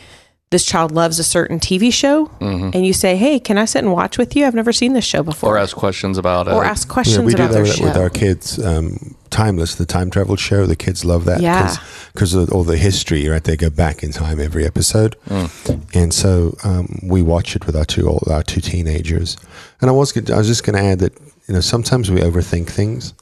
this 0.49 0.63
child 0.65 0.91
loves 0.93 1.19
a 1.19 1.23
certain 1.25 1.59
TV 1.59 1.91
show, 1.91 2.31
and 2.39 2.85
you 2.85 2.93
say, 2.93 3.17
"Hey, 3.17 3.37
can 3.39 3.57
I 3.57 3.65
sit 3.65 3.79
and 3.79 3.91
watch 3.91 4.17
with 4.17 4.33
you? 4.35 4.45
I've 4.45 4.55
never 4.55 4.71
seen 4.71 4.93
this 4.93 5.03
show 5.03 5.21
before." 5.23 5.55
Or 5.55 5.57
ask 5.57 5.75
questions 5.75 6.17
about 6.17 6.47
it. 6.47 6.53
Or 6.53 6.63
ask 6.63 6.87
Yeah, 6.87 6.93
questions 6.93 7.25
we 7.25 7.33
do 7.33 7.43
about 7.43 7.47
that 7.49 7.53
their 7.55 7.63
with, 7.63 7.75
show. 7.75 7.83
with 7.83 7.97
our 7.97 8.09
kids. 8.09 8.57
Um, 8.63 9.15
Timeless, 9.29 9.75
the 9.75 9.85
time 9.85 10.09
travel 10.09 10.37
show. 10.37 10.65
The 10.65 10.77
kids 10.77 11.03
love 11.03 11.25
that 11.25 11.41
Yeah. 11.41 11.75
because 12.13 12.33
of 12.33 12.49
all 12.53 12.63
the 12.63 12.77
history. 12.77 13.27
Right, 13.27 13.43
they 13.43 13.57
go 13.57 13.69
back 13.69 14.01
in 14.01 14.13
time 14.13 14.39
every 14.39 14.65
episode, 14.65 15.17
Mm. 15.29 15.81
and 15.93 16.13
so 16.13 16.55
um, 16.63 16.97
we 17.03 17.21
watch 17.21 17.53
it 17.57 17.67
with 17.67 17.75
our 17.75 17.83
two 17.83 18.07
old, 18.07 18.23
our 18.31 18.41
two 18.41 18.61
teenagers. 18.61 19.35
And 19.81 19.89
I 19.89 19.93
was 19.93 20.15
I 20.15 20.37
was 20.37 20.47
just 20.47 20.63
going 20.63 20.77
to 20.77 20.81
add 20.81 20.99
that 20.99 21.13
you 21.49 21.53
know 21.55 21.59
sometimes 21.59 22.09
we 22.09 22.21
overthink 22.21 22.67
things 22.69 23.13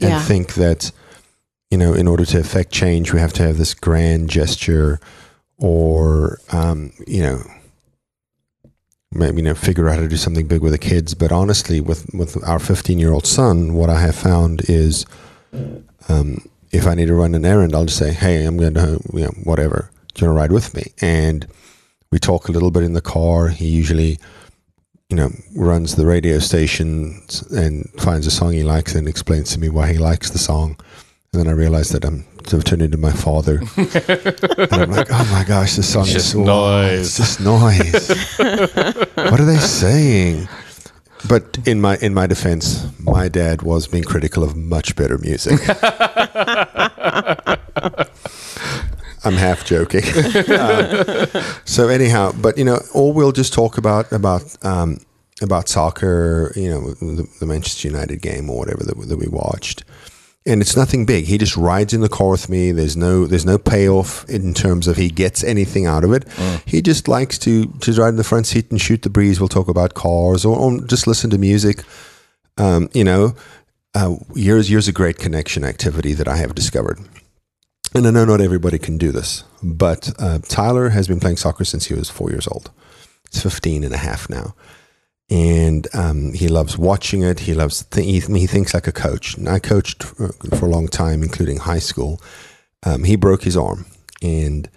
and 0.00 0.10
Yeah. 0.12 0.22
think 0.22 0.54
that 0.54 0.90
you 1.70 1.76
know 1.76 1.92
in 1.92 2.08
order 2.08 2.24
to 2.24 2.38
affect 2.40 2.72
change 2.72 3.12
we 3.12 3.20
have 3.20 3.34
to 3.34 3.42
have 3.42 3.58
this 3.58 3.74
grand 3.74 4.30
gesture 4.30 4.98
or 5.58 6.38
um, 6.52 6.92
you 7.06 7.22
know 7.22 7.42
maybe 9.12 9.38
you 9.38 9.42
know 9.42 9.54
figure 9.54 9.88
out 9.88 9.96
how 9.96 10.00
to 10.00 10.08
do 10.08 10.16
something 10.16 10.46
big 10.46 10.62
with 10.62 10.72
the 10.72 10.78
kids. 10.78 11.14
But 11.14 11.32
honestly 11.32 11.80
with 11.80 12.12
with 12.14 12.42
our 12.46 12.58
15 12.58 12.98
year 12.98 13.12
old 13.12 13.26
son 13.26 13.74
what 13.74 13.90
i 13.90 14.00
have 14.00 14.16
found 14.16 14.68
is 14.68 15.06
um, 16.08 16.38
if 16.72 16.86
i 16.86 16.94
need 16.94 17.06
to 17.06 17.14
run 17.14 17.34
an 17.34 17.44
errand 17.44 17.74
i'll 17.74 17.84
just 17.84 17.98
say 17.98 18.12
hey 18.12 18.44
i'm 18.44 18.56
going 18.56 18.74
to 18.74 19.00
you 19.12 19.24
know 19.24 19.32
whatever. 19.44 19.90
Do 20.14 20.24
you 20.24 20.28
want 20.28 20.36
to 20.36 20.40
ride 20.40 20.52
with 20.52 20.74
me? 20.74 20.92
And 21.00 21.46
we 22.12 22.20
talk 22.20 22.48
a 22.48 22.52
little 22.52 22.70
bit 22.70 22.84
in 22.84 22.92
the 22.92 23.00
car. 23.00 23.48
He 23.48 23.66
usually 23.66 24.18
you 25.10 25.16
know 25.16 25.30
runs 25.54 25.96
the 25.96 26.06
radio 26.06 26.38
station 26.38 27.20
and 27.50 27.88
finds 27.98 28.26
a 28.26 28.30
song 28.30 28.52
he 28.52 28.64
likes 28.64 28.94
and 28.94 29.06
explains 29.06 29.52
to 29.52 29.60
me 29.60 29.68
why 29.68 29.92
he 29.92 29.98
likes 29.98 30.30
the 30.30 30.38
song. 30.38 30.76
And 31.32 31.40
then 31.40 31.48
i 31.48 31.52
realize 31.52 31.90
that 31.90 32.04
i'm 32.04 32.24
sort 32.46 32.54
of 32.54 32.64
turned 32.64 32.82
into 32.82 32.98
my 32.98 33.12
father 33.12 33.58
and 33.76 34.72
i'm 34.72 34.90
like 34.90 35.08
oh 35.10 35.28
my 35.32 35.44
gosh 35.46 35.76
this 35.76 35.90
song 35.92 36.04
Just 36.04 36.16
is 36.16 36.32
so 36.32 36.42
noise. 36.44 37.00
it's 37.06 37.16
just 37.16 37.40
noise 37.40 38.08
what 39.16 39.40
are 39.40 39.44
they 39.46 39.56
saying? 39.58 40.48
But 41.26 41.56
in 41.66 41.80
my 41.80 41.96
in 42.02 42.12
my 42.12 42.26
defense, 42.26 42.86
my 43.00 43.28
dad 43.28 43.62
was 43.62 43.86
being 43.88 44.04
critical 44.04 44.44
of 44.44 44.54
much 44.56 44.94
better 44.94 45.16
music. 45.16 45.58
I'm 49.24 49.32
half 49.36 49.64
joking. 49.64 50.02
Um, 50.04 51.04
so 51.64 51.88
anyhow, 51.88 52.32
but 52.38 52.58
you 52.58 52.64
know, 52.64 52.78
or 52.92 53.10
we'll 53.14 53.32
just 53.32 53.54
talk 53.54 53.78
about 53.78 54.12
about 54.12 54.54
um, 54.66 54.98
about 55.40 55.66
soccer. 55.70 56.52
You 56.56 56.68
know, 56.68 56.90
the, 56.92 57.26
the 57.40 57.46
Manchester 57.46 57.88
United 57.88 58.20
game 58.20 58.50
or 58.50 58.58
whatever 58.58 58.84
that, 58.84 58.94
that 59.08 59.16
we 59.16 59.26
watched 59.28 59.82
and 60.46 60.60
it's 60.60 60.76
nothing 60.76 61.06
big. 61.06 61.24
He 61.24 61.38
just 61.38 61.56
rides 61.56 61.94
in 61.94 62.02
the 62.02 62.08
car 62.08 62.30
with 62.30 62.48
me. 62.48 62.70
There's 62.70 62.96
no 62.96 63.26
there's 63.26 63.46
no 63.46 63.56
payoff 63.56 64.28
in 64.28 64.52
terms 64.52 64.86
of 64.86 64.96
he 64.96 65.08
gets 65.08 65.42
anything 65.42 65.86
out 65.86 66.04
of 66.04 66.12
it. 66.12 66.26
Mm. 66.26 66.68
He 66.68 66.82
just 66.82 67.08
likes 67.08 67.38
to 67.40 67.66
just 67.78 67.98
ride 67.98 68.10
in 68.10 68.16
the 68.16 68.24
front 68.24 68.46
seat 68.46 68.70
and 68.70 68.80
shoot 68.80 69.02
the 69.02 69.10
breeze. 69.10 69.40
We'll 69.40 69.48
talk 69.48 69.68
about 69.68 69.94
cars 69.94 70.44
or, 70.44 70.56
or 70.56 70.80
just 70.82 71.06
listen 71.06 71.30
to 71.30 71.38
music. 71.38 71.84
Um, 72.58 72.88
you 72.92 73.04
know, 73.04 73.34
uh, 73.94 74.16
years 74.34 74.70
years 74.70 74.86
a 74.86 74.92
great 74.92 75.18
connection 75.18 75.64
activity 75.64 76.12
that 76.12 76.28
I 76.28 76.36
have 76.36 76.54
discovered. 76.54 76.98
And 77.94 78.06
I 78.06 78.10
know 78.10 78.24
not 78.24 78.40
everybody 78.40 78.78
can 78.78 78.98
do 78.98 79.12
this, 79.12 79.44
but 79.62 80.12
uh, 80.18 80.40
Tyler 80.48 80.90
has 80.90 81.06
been 81.06 81.20
playing 81.20 81.36
soccer 81.36 81.64
since 81.64 81.86
he 81.86 81.94
was 81.94 82.10
four 82.10 82.30
years 82.30 82.48
old. 82.48 82.70
He's 83.30 83.42
15 83.42 83.84
and 83.84 83.94
a 83.94 83.98
half 83.98 84.28
now 84.28 84.54
and 85.30 85.86
um, 85.94 86.32
he 86.32 86.48
loves 86.48 86.76
watching 86.76 87.22
it. 87.22 87.40
He 87.40 87.54
loves 87.54 87.84
th- 87.84 88.06
he, 88.06 88.20
he 88.38 88.46
thinks 88.46 88.74
like 88.74 88.86
a 88.86 88.92
coach. 88.92 89.36
And 89.36 89.48
I 89.48 89.58
coached 89.58 90.02
for, 90.02 90.34
a 90.50 90.68
long 90.68 90.88
time, 90.88 91.22
including 91.22 91.58
high 91.58 91.78
school. 91.78 92.20
Um, 92.84 93.04
he 93.04 93.16
broke 93.16 93.42
his 93.42 93.56
arm, 93.56 93.86
and 94.22 94.68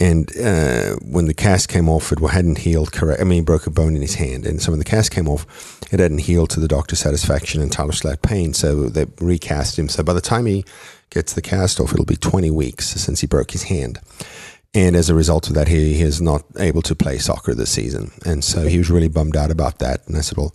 and 0.00 0.30
uh, 0.38 0.96
when 1.02 1.26
the 1.26 1.34
cast 1.34 1.68
came 1.68 1.88
off, 1.88 2.12
it 2.12 2.20
hadn't 2.20 2.58
healed 2.58 2.92
correct. 2.92 3.20
I 3.20 3.24
mean, 3.24 3.40
he 3.40 3.44
broke 3.44 3.66
a 3.66 3.70
bone 3.70 3.96
in 3.96 4.00
his 4.00 4.14
hand, 4.14 4.46
and 4.46 4.62
so 4.62 4.72
when 4.72 4.78
the 4.78 4.84
cast 4.84 5.10
came 5.10 5.28
off, 5.28 5.82
it 5.92 6.00
hadn't 6.00 6.18
healed 6.18 6.50
to 6.50 6.60
the 6.60 6.68
doctor's 6.68 7.00
satisfaction, 7.00 7.60
and 7.60 7.70
Tyler 7.70 7.92
still 7.92 8.16
pain. 8.16 8.54
So 8.54 8.88
they 8.88 9.06
recast 9.20 9.78
him. 9.78 9.88
So 9.88 10.02
by 10.02 10.12
the 10.12 10.20
time 10.20 10.46
he 10.46 10.64
gets 11.10 11.34
the 11.34 11.42
cast 11.42 11.80
off, 11.80 11.92
it'll 11.92 12.04
be 12.04 12.16
20 12.16 12.50
weeks 12.50 12.86
since 12.86 13.20
he 13.20 13.26
broke 13.26 13.50
his 13.50 13.64
hand. 13.64 13.98
And 14.74 14.94
as 14.96 15.08
a 15.08 15.14
result 15.14 15.48
of 15.48 15.54
that, 15.54 15.68
he, 15.68 15.94
he 15.94 16.02
is 16.02 16.20
not 16.20 16.44
able 16.58 16.82
to 16.82 16.94
play 16.94 17.18
soccer 17.18 17.54
this 17.54 17.70
season. 17.70 18.12
And 18.24 18.44
so 18.44 18.66
he 18.66 18.78
was 18.78 18.90
really 18.90 19.08
bummed 19.08 19.36
out 19.36 19.50
about 19.50 19.78
that. 19.78 20.06
And 20.06 20.16
I 20.16 20.20
said, 20.20 20.36
Well, 20.36 20.54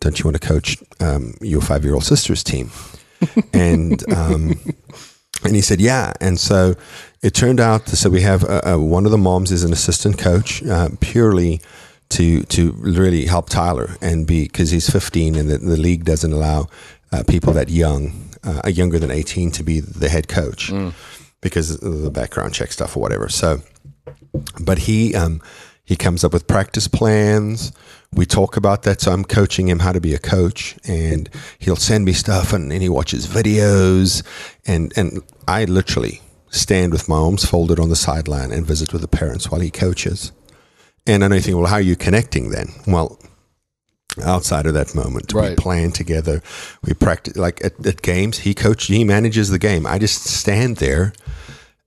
don't 0.00 0.18
you 0.18 0.24
want 0.24 0.40
to 0.40 0.46
coach 0.46 0.78
um, 1.00 1.34
your 1.40 1.60
five 1.60 1.84
year 1.84 1.94
old 1.94 2.04
sister's 2.04 2.44
team? 2.44 2.70
and 3.52 4.10
um, 4.12 4.60
and 5.44 5.54
he 5.54 5.60
said, 5.60 5.80
Yeah. 5.80 6.12
And 6.20 6.38
so 6.38 6.74
it 7.22 7.34
turned 7.34 7.60
out, 7.60 7.88
so 7.88 8.10
we 8.10 8.22
have 8.22 8.44
uh, 8.44 8.60
uh, 8.64 8.78
one 8.78 9.04
of 9.04 9.10
the 9.10 9.18
moms 9.18 9.50
is 9.50 9.64
an 9.64 9.72
assistant 9.72 10.18
coach 10.18 10.62
uh, 10.64 10.90
purely 11.00 11.60
to 12.10 12.42
to 12.44 12.72
really 12.72 13.26
help 13.26 13.48
Tyler 13.48 13.96
and 14.00 14.26
be 14.26 14.44
because 14.44 14.70
he's 14.70 14.88
15 14.88 15.34
and 15.34 15.50
the, 15.50 15.58
the 15.58 15.76
league 15.76 16.04
doesn't 16.04 16.32
allow 16.32 16.68
uh, 17.12 17.22
people 17.28 17.52
that 17.52 17.68
young, 17.68 18.30
uh, 18.44 18.68
younger 18.68 18.98
than 18.98 19.10
18, 19.10 19.50
to 19.52 19.62
be 19.62 19.80
the 19.80 20.08
head 20.08 20.28
coach 20.28 20.70
because 21.42 21.82
of 21.82 22.00
the 22.00 22.10
background 22.10 22.54
check 22.54 22.72
stuff 22.72 22.96
or 22.96 23.00
whatever. 23.00 23.28
So, 23.28 23.60
but 24.62 24.78
he 24.78 25.14
um, 25.14 25.42
he 25.84 25.96
comes 25.96 26.24
up 26.24 26.32
with 26.32 26.46
practice 26.46 26.88
plans. 26.88 27.72
We 28.14 28.24
talk 28.24 28.56
about 28.56 28.84
that. 28.84 29.02
So 29.02 29.12
I'm 29.12 29.24
coaching 29.24 29.68
him 29.68 29.80
how 29.80 29.92
to 29.92 30.00
be 30.00 30.14
a 30.14 30.18
coach, 30.18 30.76
and 30.84 31.28
he'll 31.58 31.76
send 31.76 32.06
me 32.06 32.14
stuff, 32.14 32.54
and, 32.54 32.72
and 32.72 32.80
he 32.80 32.88
watches 32.88 33.26
videos, 33.26 34.22
and 34.66 34.92
and 34.96 35.20
I 35.46 35.64
literally 35.64 36.22
stand 36.48 36.92
with 36.92 37.08
my 37.08 37.16
arms 37.16 37.44
folded 37.44 37.80
on 37.80 37.88
the 37.88 37.96
sideline 37.96 38.52
and 38.52 38.66
visit 38.66 38.92
with 38.92 39.02
the 39.02 39.08
parents 39.08 39.50
while 39.50 39.60
he 39.60 39.70
coaches. 39.70 40.32
And 41.06 41.24
I 41.24 41.28
know 41.28 41.36
you 41.36 41.40
think, 41.40 41.56
well, 41.56 41.66
how 41.66 41.76
are 41.76 41.80
you 41.80 41.96
connecting 41.96 42.50
then? 42.50 42.68
Well, 42.86 43.18
outside 44.24 44.66
of 44.66 44.74
that 44.74 44.94
moment, 44.94 45.32
we 45.32 45.40
Right. 45.40 45.56
plan 45.56 45.92
together. 45.92 46.42
We 46.84 46.94
practice 46.94 47.36
like 47.36 47.64
at, 47.64 47.84
at 47.86 48.02
games. 48.02 48.38
He 48.38 48.54
coaches, 48.54 48.88
he 48.96 49.04
manages 49.04 49.48
the 49.50 49.58
game. 49.58 49.86
I 49.86 49.98
just 49.98 50.24
stand 50.24 50.76
there 50.76 51.12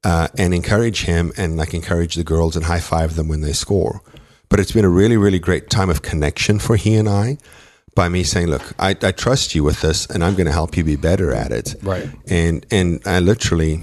uh, 0.03 0.27
and 0.38 0.53
encourage 0.53 1.03
him 1.03 1.32
and 1.38 1.58
like 1.58 1.74
encourage 1.74 2.15
the 2.15 2.24
girls 2.24 2.55
and 2.55 2.65
high 2.65 2.79
five 2.79 3.15
them 3.15 3.27
when 3.27 3.41
they 3.41 3.53
score. 3.53 4.01
But 4.50 4.60
it's 4.60 4.72
been 4.72 4.86
a 4.86 4.89
really, 4.89 5.17
really 5.17 5.39
great 5.39 5.70
time 5.70 5.89
of 5.89 6.01
connection 6.01 6.60
for 6.60 6.75
he 6.75 6.96
and 6.96 7.10
I 7.10 7.38
by 7.96 8.10
me 8.10 8.24
saying, 8.24 8.48
look, 8.48 8.74
I, 8.77 8.89
I 9.01 9.12
trust 9.12 9.55
you 9.55 9.63
with 9.63 9.82
this 9.82 10.05
and 10.05 10.24
I'm 10.24 10.34
going 10.36 10.46
to 10.48 10.51
help 10.51 10.77
you 10.77 10.84
be 10.84 10.96
better 10.98 11.34
at 11.34 11.51
it. 11.51 11.75
Right. 11.82 12.08
And, 12.27 12.65
and 12.70 13.01
I 13.05 13.20
literally 13.20 13.82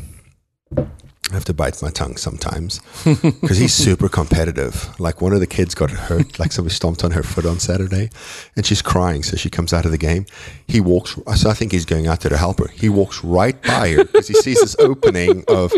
have 1.35 1.45
to 1.47 1.55
bite 1.55 1.81
my 1.83 1.91
tongue 1.91 2.17
sometimes 2.17 2.81
because 3.05 3.59
he's 3.59 3.75
super 3.75 4.09
competitive. 4.09 4.99
Like 5.01 5.21
one 5.21 5.33
of 5.33 5.41
the 5.41 5.47
kids 5.47 5.75
got 5.75 5.91
hurt, 5.91 6.39
like 6.39 6.53
somebody 6.53 6.75
stomped 6.75 7.05
on 7.05 7.13
her 7.13 7.23
foot 7.23 7.47
on 7.47 7.59
Saturday 7.59 8.11
and 8.57 8.65
she's 8.67 8.83
crying. 8.83 9.23
So 9.23 9.37
she 9.37 9.51
comes 9.51 9.73
out 9.73 9.85
of 9.85 9.91
the 9.91 9.99
game. 9.99 10.27
He 10.67 10.81
walks, 10.81 11.19
so 11.37 11.51
I 11.51 11.55
think 11.55 11.73
he's 11.73 11.85
going 11.85 12.07
out 12.07 12.21
there 12.21 12.31
to 12.31 12.37
help 12.37 12.59
her. 12.59 12.69
He 12.69 12.89
walks 12.89 13.23
right 13.25 13.61
by 13.63 13.91
her 13.91 14.05
because 14.05 14.29
he 14.29 14.35
sees 14.35 14.61
this 14.61 14.77
opening 14.79 15.45
of, 15.49 15.73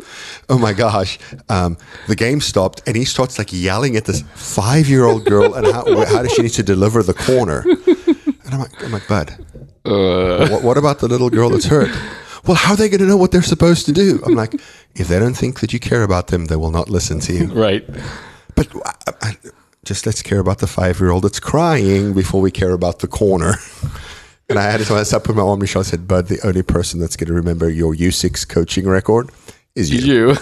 oh 0.49 0.58
my 0.58 0.73
gosh, 0.73 1.18
um, 1.49 1.76
the 2.08 2.16
game 2.16 2.40
stopped 2.40 2.82
and 2.87 2.96
he 2.96 3.04
starts 3.04 3.38
like 3.38 3.52
yelling 3.52 3.96
at 3.96 4.04
this 4.04 4.23
five 4.34 4.88
year 4.88 5.04
old 5.04 5.25
girl 5.25 5.54
and 5.54 5.66
how, 5.66 5.84
how 6.06 6.23
does 6.23 6.32
she 6.32 6.42
need 6.42 6.50
to 6.50 6.62
deliver 6.62 7.02
the 7.02 7.14
corner? 7.14 7.64
And 8.44 8.52
I'm 8.54 8.61
like, 8.61 8.84
I'm 8.84 8.92
like, 8.92 9.08
bud, 9.08 9.37
what, 10.50 10.62
what 10.62 10.78
about 10.78 10.99
the 10.99 11.08
little 11.08 11.30
girl 11.30 11.50
that's 11.50 11.66
hurt? 11.66 11.90
Well, 12.46 12.56
how 12.56 12.72
are 12.72 12.76
they 12.76 12.88
going 12.88 13.00
to 13.00 13.06
know 13.06 13.16
what 13.16 13.30
they're 13.30 13.42
supposed 13.42 13.86
to 13.86 13.92
do? 13.92 14.22
I'm 14.26 14.34
like, 14.34 14.54
if 14.94 15.08
they 15.08 15.18
don't 15.18 15.34
think 15.34 15.60
that 15.60 15.72
you 15.72 15.80
care 15.80 16.02
about 16.02 16.28
them, 16.28 16.46
they 16.46 16.56
will 16.56 16.70
not 16.70 16.90
listen 16.90 17.20
to 17.20 17.32
you. 17.32 17.46
Right. 17.46 17.88
But 18.54 18.68
I, 18.84 19.12
I, 19.22 19.36
just 19.84 20.06
let's 20.06 20.22
care 20.22 20.38
about 20.40 20.58
the 20.58 20.66
five 20.66 21.00
year 21.00 21.10
old 21.10 21.24
that's 21.24 21.40
crying 21.40 22.12
before 22.12 22.40
we 22.40 22.50
care 22.50 22.72
about 22.72 22.98
the 23.00 23.08
corner. 23.08 23.54
And 24.48 24.58
I 24.58 24.70
had 24.70 24.80
to, 24.80 24.94
I 24.94 25.18
put 25.20 25.34
my 25.34 25.42
arm. 25.42 25.62
I 25.62 25.66
said, 25.66 26.06
Bud, 26.06 26.28
the 26.28 26.38
only 26.46 26.62
person 26.62 27.00
that's 27.00 27.16
going 27.16 27.28
to 27.28 27.32
remember 27.34 27.68
your 27.70 27.94
U6 27.94 28.46
coaching 28.48 28.86
record 28.86 29.30
is 29.74 29.90
you. 29.90 30.28
You. 30.28 30.36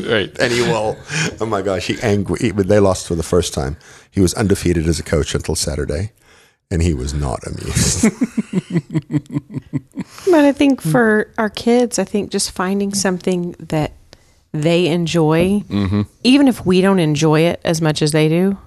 right. 0.08 0.36
And 0.38 0.52
he 0.52 0.62
will. 0.62 0.96
Oh 1.40 1.46
my 1.46 1.60
gosh, 1.62 1.88
he 1.88 2.00
angry. 2.02 2.38
he- 2.40 2.50
they 2.50 2.78
lost 2.78 3.08
for 3.08 3.16
the 3.16 3.22
first 3.24 3.52
time, 3.52 3.76
he 4.10 4.20
was 4.20 4.32
undefeated 4.34 4.86
as 4.86 5.00
a 5.00 5.02
coach 5.02 5.34
until 5.34 5.56
Saturday, 5.56 6.12
and 6.70 6.82
he 6.82 6.94
was 6.94 7.12
not 7.14 7.40
amused. 7.46 8.06
But 10.30 10.44
I 10.44 10.52
think 10.52 10.82
hmm. 10.82 10.90
for 10.90 11.30
our 11.38 11.50
kids, 11.50 11.98
I 11.98 12.04
think 12.04 12.30
just 12.30 12.50
finding 12.50 12.94
something 12.94 13.54
that 13.58 13.92
they 14.52 14.86
enjoy, 14.86 15.60
mm-hmm. 15.60 16.02
even 16.22 16.48
if 16.48 16.64
we 16.64 16.80
don't 16.80 16.98
enjoy 16.98 17.40
it 17.40 17.60
as 17.64 17.80
much 17.80 18.02
as 18.02 18.12
they 18.12 18.28
do, 18.28 18.58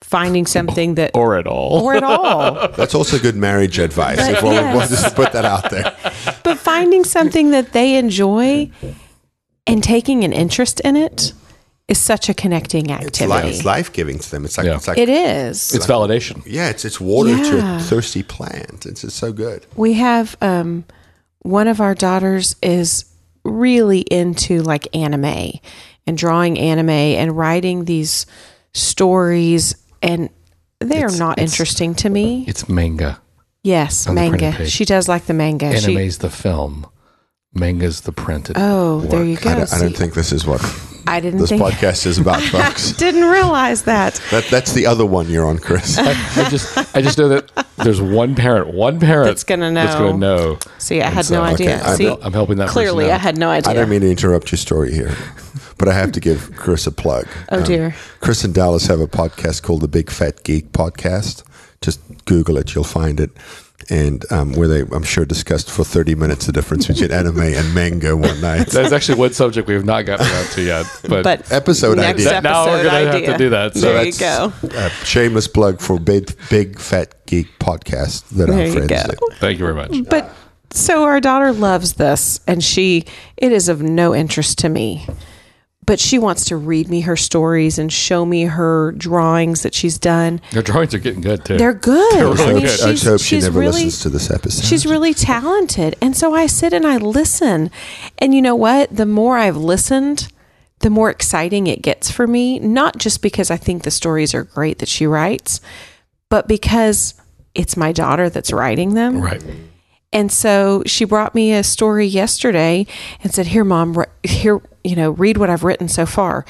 finding 0.00 0.46
something 0.56 0.94
that, 0.96 1.12
Or 1.14 1.36
at 1.36 1.46
all. 1.46 1.82
or 1.82 1.94
at 1.94 2.02
all, 2.02 2.68
That's 2.76 2.94
also 2.94 3.18
good 3.18 3.36
marriage 3.36 3.78
advice. 3.78 4.16
But 4.16 4.30
if 4.32 4.42
we'll, 4.42 4.76
we'll 4.76 4.88
just 4.88 5.14
put 5.14 5.32
that 5.32 5.44
out 5.44 5.70
there. 5.70 5.94
but 6.42 6.58
finding 6.58 7.04
something 7.04 7.50
that 7.50 7.72
they 7.72 7.96
enjoy 7.96 8.70
and 9.66 9.84
taking 9.84 10.24
an 10.24 10.32
interest 10.32 10.80
in 10.80 10.96
it 10.96 11.32
is 11.88 11.98
such 11.98 12.28
a 12.28 12.34
connecting 12.34 12.90
It's, 12.90 13.20
li- 13.20 13.26
activity. 13.26 13.48
it's 13.48 13.64
life 13.64 13.92
giving 13.92 14.18
to 14.18 14.30
them. 14.30 14.44
It's 14.44 14.58
like 14.58 14.66
Yeah. 14.66 14.76
it's 14.76 14.86
like 14.88 14.98
it 14.98 15.08
is. 15.08 15.74
It's 15.74 15.86
validation. 15.86 16.42
yeah, 16.46 16.68
it's 16.68 16.84
it's 16.84 17.00
water 17.00 17.34
to 17.36 17.76
a 17.76 17.80
thirsty 17.80 18.22
plant. 18.22 18.84
It's 18.86 19.00
just 19.02 19.16
so 19.16 19.32
good. 19.32 19.64
we 19.76 19.94
have 19.94 20.36
um, 20.42 20.84
one 21.40 21.66
of 21.68 21.80
our 21.80 21.94
daughters 21.94 22.56
is 22.62 23.04
really 23.44 24.00
into 24.00 24.60
like 24.62 24.94
anime 24.94 25.52
and 26.06 26.18
drawing 26.18 26.58
anime 26.58 26.90
and 26.90 27.36
writing 27.36 27.86
these 27.86 28.26
stories 28.74 29.74
and 30.02 30.28
they 30.80 31.02
are 31.02 31.10
not 31.16 31.38
interesting 31.38 31.94
to 31.94 32.08
me 32.08 32.44
It's 32.46 32.68
manga. 32.68 33.20
yes 33.62 34.06
on 34.06 34.14
manga 34.14 34.66
she 34.66 34.84
does 34.84 35.08
like 35.08 35.24
the 35.26 35.34
manga 35.34 35.76
she, 35.78 35.92
Anime's 35.92 36.18
the 36.18 36.30
film. 36.30 36.86
Manga's 37.54 38.02
the 38.02 38.12
printed. 38.12 38.56
oh 38.58 39.00
there 39.00 39.24
you 39.24 39.36
go 39.36 39.50
I 39.50 39.54
don't, 39.56 39.72
I 39.72 39.78
don't 39.80 39.96
think 39.96 40.14
this 40.14 40.32
is 40.32 40.46
what 40.46 40.60
I 41.08 41.20
didn't 41.20 41.40
this 41.40 41.48
think 41.50 41.62
podcast 41.62 42.06
is 42.06 42.18
about, 42.18 42.40
folks. 42.52 42.92
didn't 42.92 43.24
realize 43.24 43.82
that 43.82 44.20
That 44.30 44.44
that's 44.50 44.72
the 44.72 44.86
other 44.86 45.06
one 45.06 45.28
you're 45.28 45.46
on, 45.46 45.58
Chris. 45.58 45.98
I, 45.98 46.10
I 46.36 46.48
just 46.48 46.96
I 46.96 47.00
just 47.02 47.18
know 47.18 47.28
that 47.28 47.50
there's 47.78 48.00
one 48.00 48.34
parent, 48.34 48.74
one 48.74 49.00
parent 49.00 49.26
That's 49.28 49.44
gonna 49.44 49.70
know. 49.70 49.84
That's 49.84 49.94
gonna 49.96 50.16
know. 50.18 50.36
know. 50.54 50.58
see 50.78 51.00
I 51.02 51.08
had 51.10 51.24
so- 51.24 51.34
no 51.36 51.42
idea 51.42 51.76
okay, 51.76 51.84
I 51.84 51.94
see 51.94 52.04
know- 52.06 52.18
I'm 52.22 52.32
helping 52.32 52.58
that 52.58 52.68
clearly 52.68 53.06
out. 53.10 53.14
I 53.20 53.22
had 53.22 53.38
no 53.38 53.48
idea 53.50 53.70
I 53.70 53.74
don't 53.74 53.88
mean 53.88 54.00
to 54.02 54.10
interrupt 54.10 54.50
your 54.52 54.58
story 54.58 54.92
here, 54.92 55.14
but 55.78 55.88
I 55.88 55.92
have 55.94 56.12
to 56.12 56.20
give 56.20 56.54
Chris 56.56 56.86
a 56.86 56.92
plug. 56.92 57.26
Um, 57.50 57.62
Oh, 57.62 57.64
dear. 57.64 57.94
Chris 58.20 58.44
and 58.44 58.54
Dallas 58.54 58.86
have 58.86 59.00
a 59.00 59.06
podcast 59.08 59.62
called 59.62 59.80
the 59.80 59.88
Big 59.88 60.10
Fat 60.10 60.44
Geek 60.44 60.72
Podcast. 60.72 61.42
Just 61.80 62.00
Google 62.24 62.56
it, 62.58 62.74
you'll 62.74 62.84
find 62.84 63.20
it. 63.20 63.30
And 63.90 64.30
um, 64.30 64.52
where 64.52 64.68
they, 64.68 64.80
I'm 64.94 65.02
sure, 65.02 65.24
discussed 65.24 65.70
for 65.70 65.82
30 65.82 66.14
minutes 66.14 66.44
the 66.44 66.52
difference 66.52 66.86
between 66.86 67.10
anime 67.20 67.40
and 67.40 67.74
manga 67.74 68.14
one 68.16 68.38
night. 68.40 68.66
That's 68.66 68.92
actually 68.92 69.18
one 69.18 69.32
subject 69.32 69.66
we 69.66 69.72
have 69.74 69.86
not 69.86 70.02
gotten 70.04 70.26
around 70.26 70.48
to 70.50 70.62
yet. 70.62 70.84
But, 71.08 71.22
but 71.24 71.50
Episode 71.52 71.96
next 71.96 72.20
idea. 72.20 72.28
That- 72.28 72.42
now 72.42 72.66
we're 72.66 72.84
gonna 72.84 73.12
have 73.12 73.24
to 73.24 73.38
do 73.38 73.48
that. 73.50 73.74
So 73.74 73.80
there 73.92 74.04
you 74.04 74.12
that's- 74.12 74.60
go 74.62 74.68
a 74.78 74.90
shameless 75.06 75.48
plug 75.48 75.80
for 75.80 75.98
Big, 75.98 76.36
Big 76.50 76.78
Fat 76.78 77.14
Geek 77.24 77.46
Podcast 77.58 78.28
that 78.36 78.48
There 78.48 78.58
our 78.58 78.66
you 78.66 78.72
friends 78.72 78.88
go. 78.88 79.02
do. 79.10 79.34
thank 79.36 79.58
you 79.58 79.64
very 79.64 79.74
much. 79.74 80.06
But 80.10 80.34
so 80.70 81.04
our 81.04 81.18
daughter 81.20 81.52
loves 81.52 81.94
this, 81.94 82.40
and 82.46 82.62
she 82.62 83.06
it 83.38 83.52
is 83.52 83.70
of 83.70 83.80
no 83.80 84.14
interest 84.14 84.58
to 84.58 84.68
me. 84.68 85.06
But 85.88 85.98
she 85.98 86.18
wants 86.18 86.44
to 86.44 86.56
read 86.56 86.90
me 86.90 87.00
her 87.00 87.16
stories 87.16 87.78
and 87.78 87.90
show 87.90 88.26
me 88.26 88.42
her 88.42 88.92
drawings 88.92 89.62
that 89.62 89.72
she's 89.72 89.96
done. 89.98 90.38
Her 90.52 90.60
drawings 90.60 90.92
are 90.92 90.98
getting 90.98 91.22
good 91.22 91.46
too. 91.46 91.56
They're 91.56 91.72
good. 91.72 92.14
They're 92.14 92.28
really 92.28 92.44
I 92.44 92.52
mean, 92.52 92.62
good. 92.64 92.80
I 92.82 92.90
just 92.90 93.04
hope 93.04 93.20
she 93.22 93.40
never 93.40 93.58
really, 93.58 93.84
listens 93.84 94.00
to 94.00 94.10
this 94.10 94.30
episode. 94.30 94.66
She's 94.66 94.84
really 94.84 95.14
talented. 95.14 95.96
And 96.02 96.14
so 96.14 96.34
I 96.34 96.46
sit 96.46 96.74
and 96.74 96.86
I 96.86 96.98
listen. 96.98 97.70
And 98.18 98.34
you 98.34 98.42
know 98.42 98.54
what? 98.54 98.94
The 98.94 99.06
more 99.06 99.38
I've 99.38 99.56
listened, 99.56 100.30
the 100.80 100.90
more 100.90 101.08
exciting 101.08 101.66
it 101.66 101.80
gets 101.80 102.10
for 102.10 102.26
me, 102.26 102.58
not 102.58 102.98
just 102.98 103.22
because 103.22 103.50
I 103.50 103.56
think 103.56 103.84
the 103.84 103.90
stories 103.90 104.34
are 104.34 104.44
great 104.44 104.80
that 104.80 104.90
she 104.90 105.06
writes, 105.06 105.62
but 106.28 106.46
because 106.46 107.14
it's 107.54 107.78
my 107.78 107.92
daughter 107.92 108.28
that's 108.28 108.52
writing 108.52 108.92
them. 108.92 109.22
right. 109.22 109.42
And 110.12 110.32
so 110.32 110.82
she 110.86 111.04
brought 111.04 111.34
me 111.34 111.52
a 111.52 111.62
story 111.62 112.06
yesterday 112.06 112.86
and 113.22 113.32
said, 113.32 113.48
"Here, 113.48 113.64
mom, 113.64 114.04
here, 114.22 114.60
you 114.88 114.96
know, 114.96 115.10
read 115.10 115.36
what 115.36 115.50
I've 115.50 115.64
written 115.64 115.88
so 115.88 116.06
far." 116.06 116.44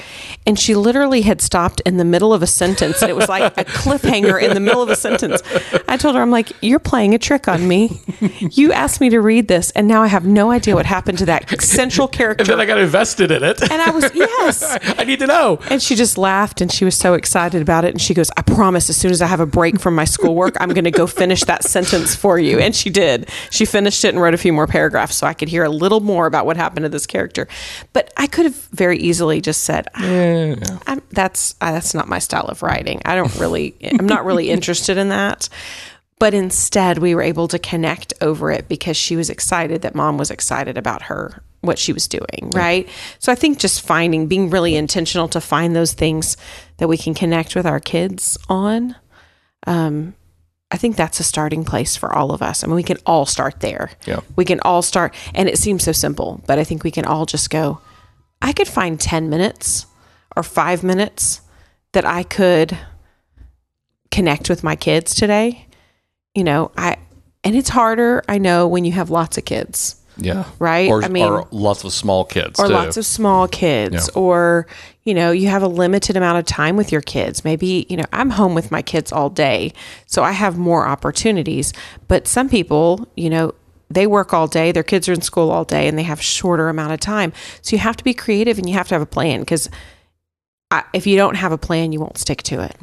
And 0.45 0.57
she 0.59 0.75
literally 0.75 1.21
had 1.21 1.41
stopped 1.41 1.81
in 1.85 1.97
the 1.97 2.05
middle 2.05 2.33
of 2.33 2.41
a 2.41 2.47
sentence, 2.47 3.01
it 3.01 3.15
was 3.15 3.29
like 3.29 3.57
a 3.57 3.65
cliffhanger 3.79 4.41
in 4.41 4.53
the 4.53 4.59
middle 4.59 4.81
of 4.81 4.89
a 4.89 4.95
sentence. 4.95 5.41
I 5.87 5.97
told 5.97 6.15
her, 6.15 6.21
"I'm 6.21 6.31
like, 6.31 6.51
you're 6.61 6.79
playing 6.79 7.13
a 7.13 7.19
trick 7.19 7.47
on 7.47 7.67
me. 7.67 8.01
You 8.39 8.71
asked 8.73 9.01
me 9.01 9.09
to 9.09 9.19
read 9.19 9.47
this, 9.47 9.71
and 9.71 9.87
now 9.87 10.01
I 10.01 10.07
have 10.07 10.25
no 10.25 10.51
idea 10.51 10.75
what 10.75 10.85
happened 10.85 11.17
to 11.19 11.25
that 11.25 11.61
central 11.61 12.07
character." 12.19 12.43
And 12.43 12.49
then 12.49 12.59
I 12.59 12.65
got 12.65 12.77
invested 12.77 13.31
in 13.31 13.43
it. 13.43 13.61
and 13.61 13.81
I 13.81 13.91
was 13.91 14.09
yes. 14.15 14.77
I 14.97 15.03
need 15.03 15.19
to 15.19 15.27
know. 15.27 15.59
And 15.69 15.81
she 15.81 15.95
just 15.95 16.17
laughed 16.17 16.61
and 16.61 16.71
she 16.71 16.85
was 16.85 16.95
so 16.95 17.13
excited 17.13 17.61
about 17.61 17.85
it. 17.85 17.91
And 17.91 18.01
she 18.01 18.13
goes, 18.13 18.29
I 18.37 18.41
promise, 18.41 18.89
as 18.89 18.97
soon 18.97 19.11
as 19.11 19.21
I 19.21 19.27
have 19.27 19.39
a 19.39 19.45
break 19.45 19.79
from 19.79 19.95
my 19.95 20.05
schoolwork, 20.05 20.55
I'm 20.59 20.69
going 20.69 20.83
to 20.83 20.91
go 20.91 21.07
finish 21.07 21.43
that 21.45 21.63
sentence 21.63 22.15
for 22.15 22.39
you. 22.39 22.59
And 22.59 22.75
she 22.75 22.89
did. 22.89 23.29
She 23.49 23.65
finished 23.65 24.03
it 24.05 24.09
and 24.09 24.21
wrote 24.21 24.33
a 24.33 24.37
few 24.37 24.53
more 24.53 24.67
paragraphs 24.67 25.15
so 25.15 25.27
I 25.27 25.33
could 25.33 25.49
hear 25.49 25.63
a 25.63 25.69
little 25.69 25.99
more 25.99 26.25
about 26.25 26.45
what 26.45 26.57
happened 26.57 26.83
to 26.83 26.89
this 26.89 27.05
character. 27.05 27.47
But 27.93 28.13
I 28.17 28.27
could 28.29 28.45
have 28.45 28.55
very 28.71 28.97
easily 28.97 29.41
just 29.41 29.63
said, 29.63 29.87
"Ah, 29.95 30.79
I'm, 30.87 31.01
that's, 31.11 31.55
uh, 31.59 31.71
that's 31.71 31.93
not 31.93 32.07
my 32.07 32.19
style 32.19 32.45
of 32.45 32.63
writing. 32.63 33.01
I 33.05 33.15
don't 33.15 33.35
really, 33.37 33.75
I'm 33.83 34.07
not 34.07 34.25
really 34.25 34.49
interested 34.55 34.97
in 34.97 35.09
that. 35.09 35.49
But 36.19 36.33
instead, 36.33 36.97
we 36.97 37.15
were 37.15 37.21
able 37.21 37.47
to 37.47 37.57
connect 37.57 38.13
over 38.19 38.51
it 38.51 38.67
because 38.67 38.97
she 38.97 39.15
was 39.15 39.29
excited 39.29 39.83
that 39.83 39.95
mom 39.95 40.17
was 40.17 40.29
excited 40.31 40.77
about 40.77 41.03
her, 41.03 41.41
what 41.61 41.79
she 41.79 41.93
was 41.93 42.09
doing, 42.09 42.51
right? 42.53 42.89
So 43.19 43.31
I 43.31 43.35
think 43.35 43.57
just 43.57 43.81
finding, 43.81 44.27
being 44.27 44.49
really 44.49 44.75
intentional 44.75 45.29
to 45.29 45.39
find 45.39 45.73
those 45.73 45.93
things 45.93 46.35
that 46.77 46.89
we 46.89 46.97
can 46.97 47.13
connect 47.13 47.55
with 47.55 47.65
our 47.65 47.79
kids 47.79 48.37
on. 48.49 48.97
Um, 49.65 50.13
I 50.71 50.77
think 50.77 50.97
that's 50.97 51.21
a 51.21 51.23
starting 51.23 51.63
place 51.63 51.95
for 51.95 52.13
all 52.13 52.31
of 52.31 52.41
us. 52.41 52.63
I 52.63 52.67
mean, 52.67 52.75
we 52.75 52.83
can 52.83 52.97
all 53.05 53.25
start 53.25 53.61
there. 53.61 53.89
Yeah. 54.05 54.19
We 54.35 54.43
can 54.43 54.59
all 54.63 54.81
start, 54.81 55.15
and 55.33 55.47
it 55.47 55.57
seems 55.57 55.83
so 55.83 55.93
simple, 55.93 56.43
but 56.45 56.59
I 56.59 56.65
think 56.65 56.83
we 56.83 56.91
can 56.91 57.05
all 57.05 57.25
just 57.25 57.49
go, 57.49 57.79
I 58.41 58.53
could 58.53 58.67
find 58.67 58.99
10 58.99 59.29
minutes 59.29 59.85
or 60.35 60.43
five 60.43 60.83
minutes 60.83 61.41
that 61.91 62.05
I 62.05 62.23
could 62.23 62.77
connect 64.11 64.49
with 64.49 64.63
my 64.63 64.75
kids 64.75 65.13
today. 65.15 65.67
You 66.35 66.43
know, 66.43 66.71
I, 66.77 66.97
and 67.43 67.55
it's 67.55 67.69
harder, 67.69 68.23
I 68.27 68.37
know, 68.37 68.67
when 68.67 68.85
you 68.85 68.91
have 68.93 69.09
lots 69.09 69.37
of 69.37 69.45
kids 69.45 69.95
Yeah. 70.17 70.45
right? 70.59 70.89
Or, 70.89 71.03
I 71.03 71.07
mean- 71.07 71.25
or 71.25 71.47
lots 71.51 71.83
of 71.83 71.91
small 71.93 72.25
kids 72.25 72.59
or 72.59 72.67
too. 72.67 72.73
lots 72.73 72.97
of 72.97 73.05
small 73.05 73.47
kids 73.47 74.09
Yeah. 74.13 74.19
or 74.21 74.67
you 75.03 75.13
know 75.15 75.31
you 75.31 75.47
have 75.47 75.63
a 75.63 75.67
limited 75.67 76.15
amount 76.17 76.37
of 76.37 76.45
time 76.45 76.75
with 76.75 76.91
your 76.91 77.01
kids 77.01 77.43
maybe 77.43 77.87
you 77.89 77.97
know 77.97 78.03
i'm 78.13 78.29
home 78.29 78.53
with 78.53 78.69
my 78.69 78.81
kids 78.83 79.11
all 79.11 79.27
day 79.29 79.73
so 80.05 80.21
i 80.23 80.31
have 80.31 80.55
more 80.55 80.85
opportunities 80.85 81.73
but 82.07 82.27
some 82.27 82.47
people 82.47 83.07
you 83.15 83.27
know 83.27 83.55
they 83.89 84.07
work 84.07 84.33
all 84.33 84.47
day 84.47 84.71
their 84.71 84.83
kids 84.83 85.09
are 85.09 85.13
in 85.13 85.21
school 85.21 85.49
all 85.49 85.65
day 85.65 85.87
and 85.87 85.97
they 85.97 86.03
have 86.03 86.21
shorter 86.21 86.69
amount 86.69 86.93
of 86.93 86.99
time. 86.99 87.33
So 87.61 87.75
you 87.75 87.79
have 87.79 87.97
to 87.97 88.03
be 88.03 88.13
creative 88.13 88.57
and 88.57 88.67
you 88.69 88.75
have 88.75 88.87
to 88.89 88.95
have 88.95 89.01
a 89.01 89.07
plan 89.07 89.41
because 89.41 89.69
if 90.93 91.07
you 91.07 91.15
don't 91.15 91.35
have 91.35 91.51
a 91.51 91.57
plan 91.57 91.91
you 91.91 91.99
won't 91.99 92.17
stick 92.17 92.43
to 92.43 92.61
it. 92.61 92.75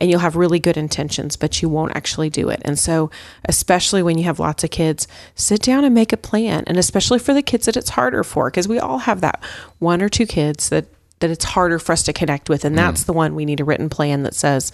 And 0.00 0.10
you'll 0.10 0.20
have 0.20 0.36
really 0.36 0.58
good 0.58 0.76
intentions 0.76 1.36
but 1.36 1.60
you 1.60 1.68
won't 1.68 1.96
actually 1.96 2.30
do 2.30 2.48
it. 2.48 2.62
And 2.64 2.78
so 2.78 3.10
especially 3.44 4.02
when 4.02 4.18
you 4.18 4.24
have 4.24 4.38
lots 4.38 4.64
of 4.64 4.70
kids 4.70 5.06
sit 5.34 5.62
down 5.62 5.84
and 5.84 5.94
make 5.94 6.12
a 6.12 6.16
plan 6.16 6.64
and 6.66 6.78
especially 6.78 7.18
for 7.18 7.34
the 7.34 7.42
kids 7.42 7.66
that 7.66 7.76
it's 7.76 7.90
harder 7.90 8.24
for 8.24 8.50
because 8.50 8.68
we 8.68 8.78
all 8.78 8.98
have 8.98 9.20
that 9.20 9.42
one 9.78 10.00
or 10.00 10.08
two 10.08 10.26
kids 10.26 10.70
that 10.70 10.86
that 11.20 11.30
it's 11.30 11.44
harder 11.44 11.78
for 11.78 11.92
us 11.92 12.02
to 12.02 12.12
connect 12.12 12.48
with 12.48 12.64
and 12.64 12.76
that's 12.76 13.04
mm. 13.04 13.06
the 13.06 13.12
one 13.12 13.34
we 13.34 13.44
need 13.44 13.60
a 13.60 13.64
written 13.64 13.88
plan 13.88 14.24
that 14.24 14.34
says 14.34 14.72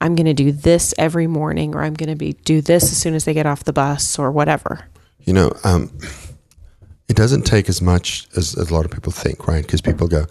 i'm 0.00 0.16
going 0.16 0.26
to 0.26 0.34
do 0.34 0.50
this 0.50 0.92
every 0.98 1.28
morning 1.28 1.74
or 1.74 1.82
i'm 1.82 1.94
going 1.94 2.08
to 2.08 2.16
be 2.16 2.32
do 2.32 2.60
this 2.60 2.84
as 2.84 2.96
soon 2.96 3.14
as 3.14 3.24
they 3.24 3.34
get 3.34 3.46
off 3.46 3.62
the 3.62 3.72
bus 3.72 4.18
or 4.18 4.32
whatever 4.32 4.86
You 5.24 5.32
know, 5.32 5.52
um, 5.64 5.90
it 7.08 7.16
doesn't 7.16 7.42
take 7.42 7.68
as 7.68 7.80
much 7.80 8.28
as, 8.36 8.56
as 8.56 8.70
a 8.70 8.74
lot 8.74 8.84
of 8.84 8.90
people 8.90 9.12
think, 9.12 9.46
right? 9.46 9.64
Because 9.64 9.80
people 9.80 10.08
go, 10.08 10.26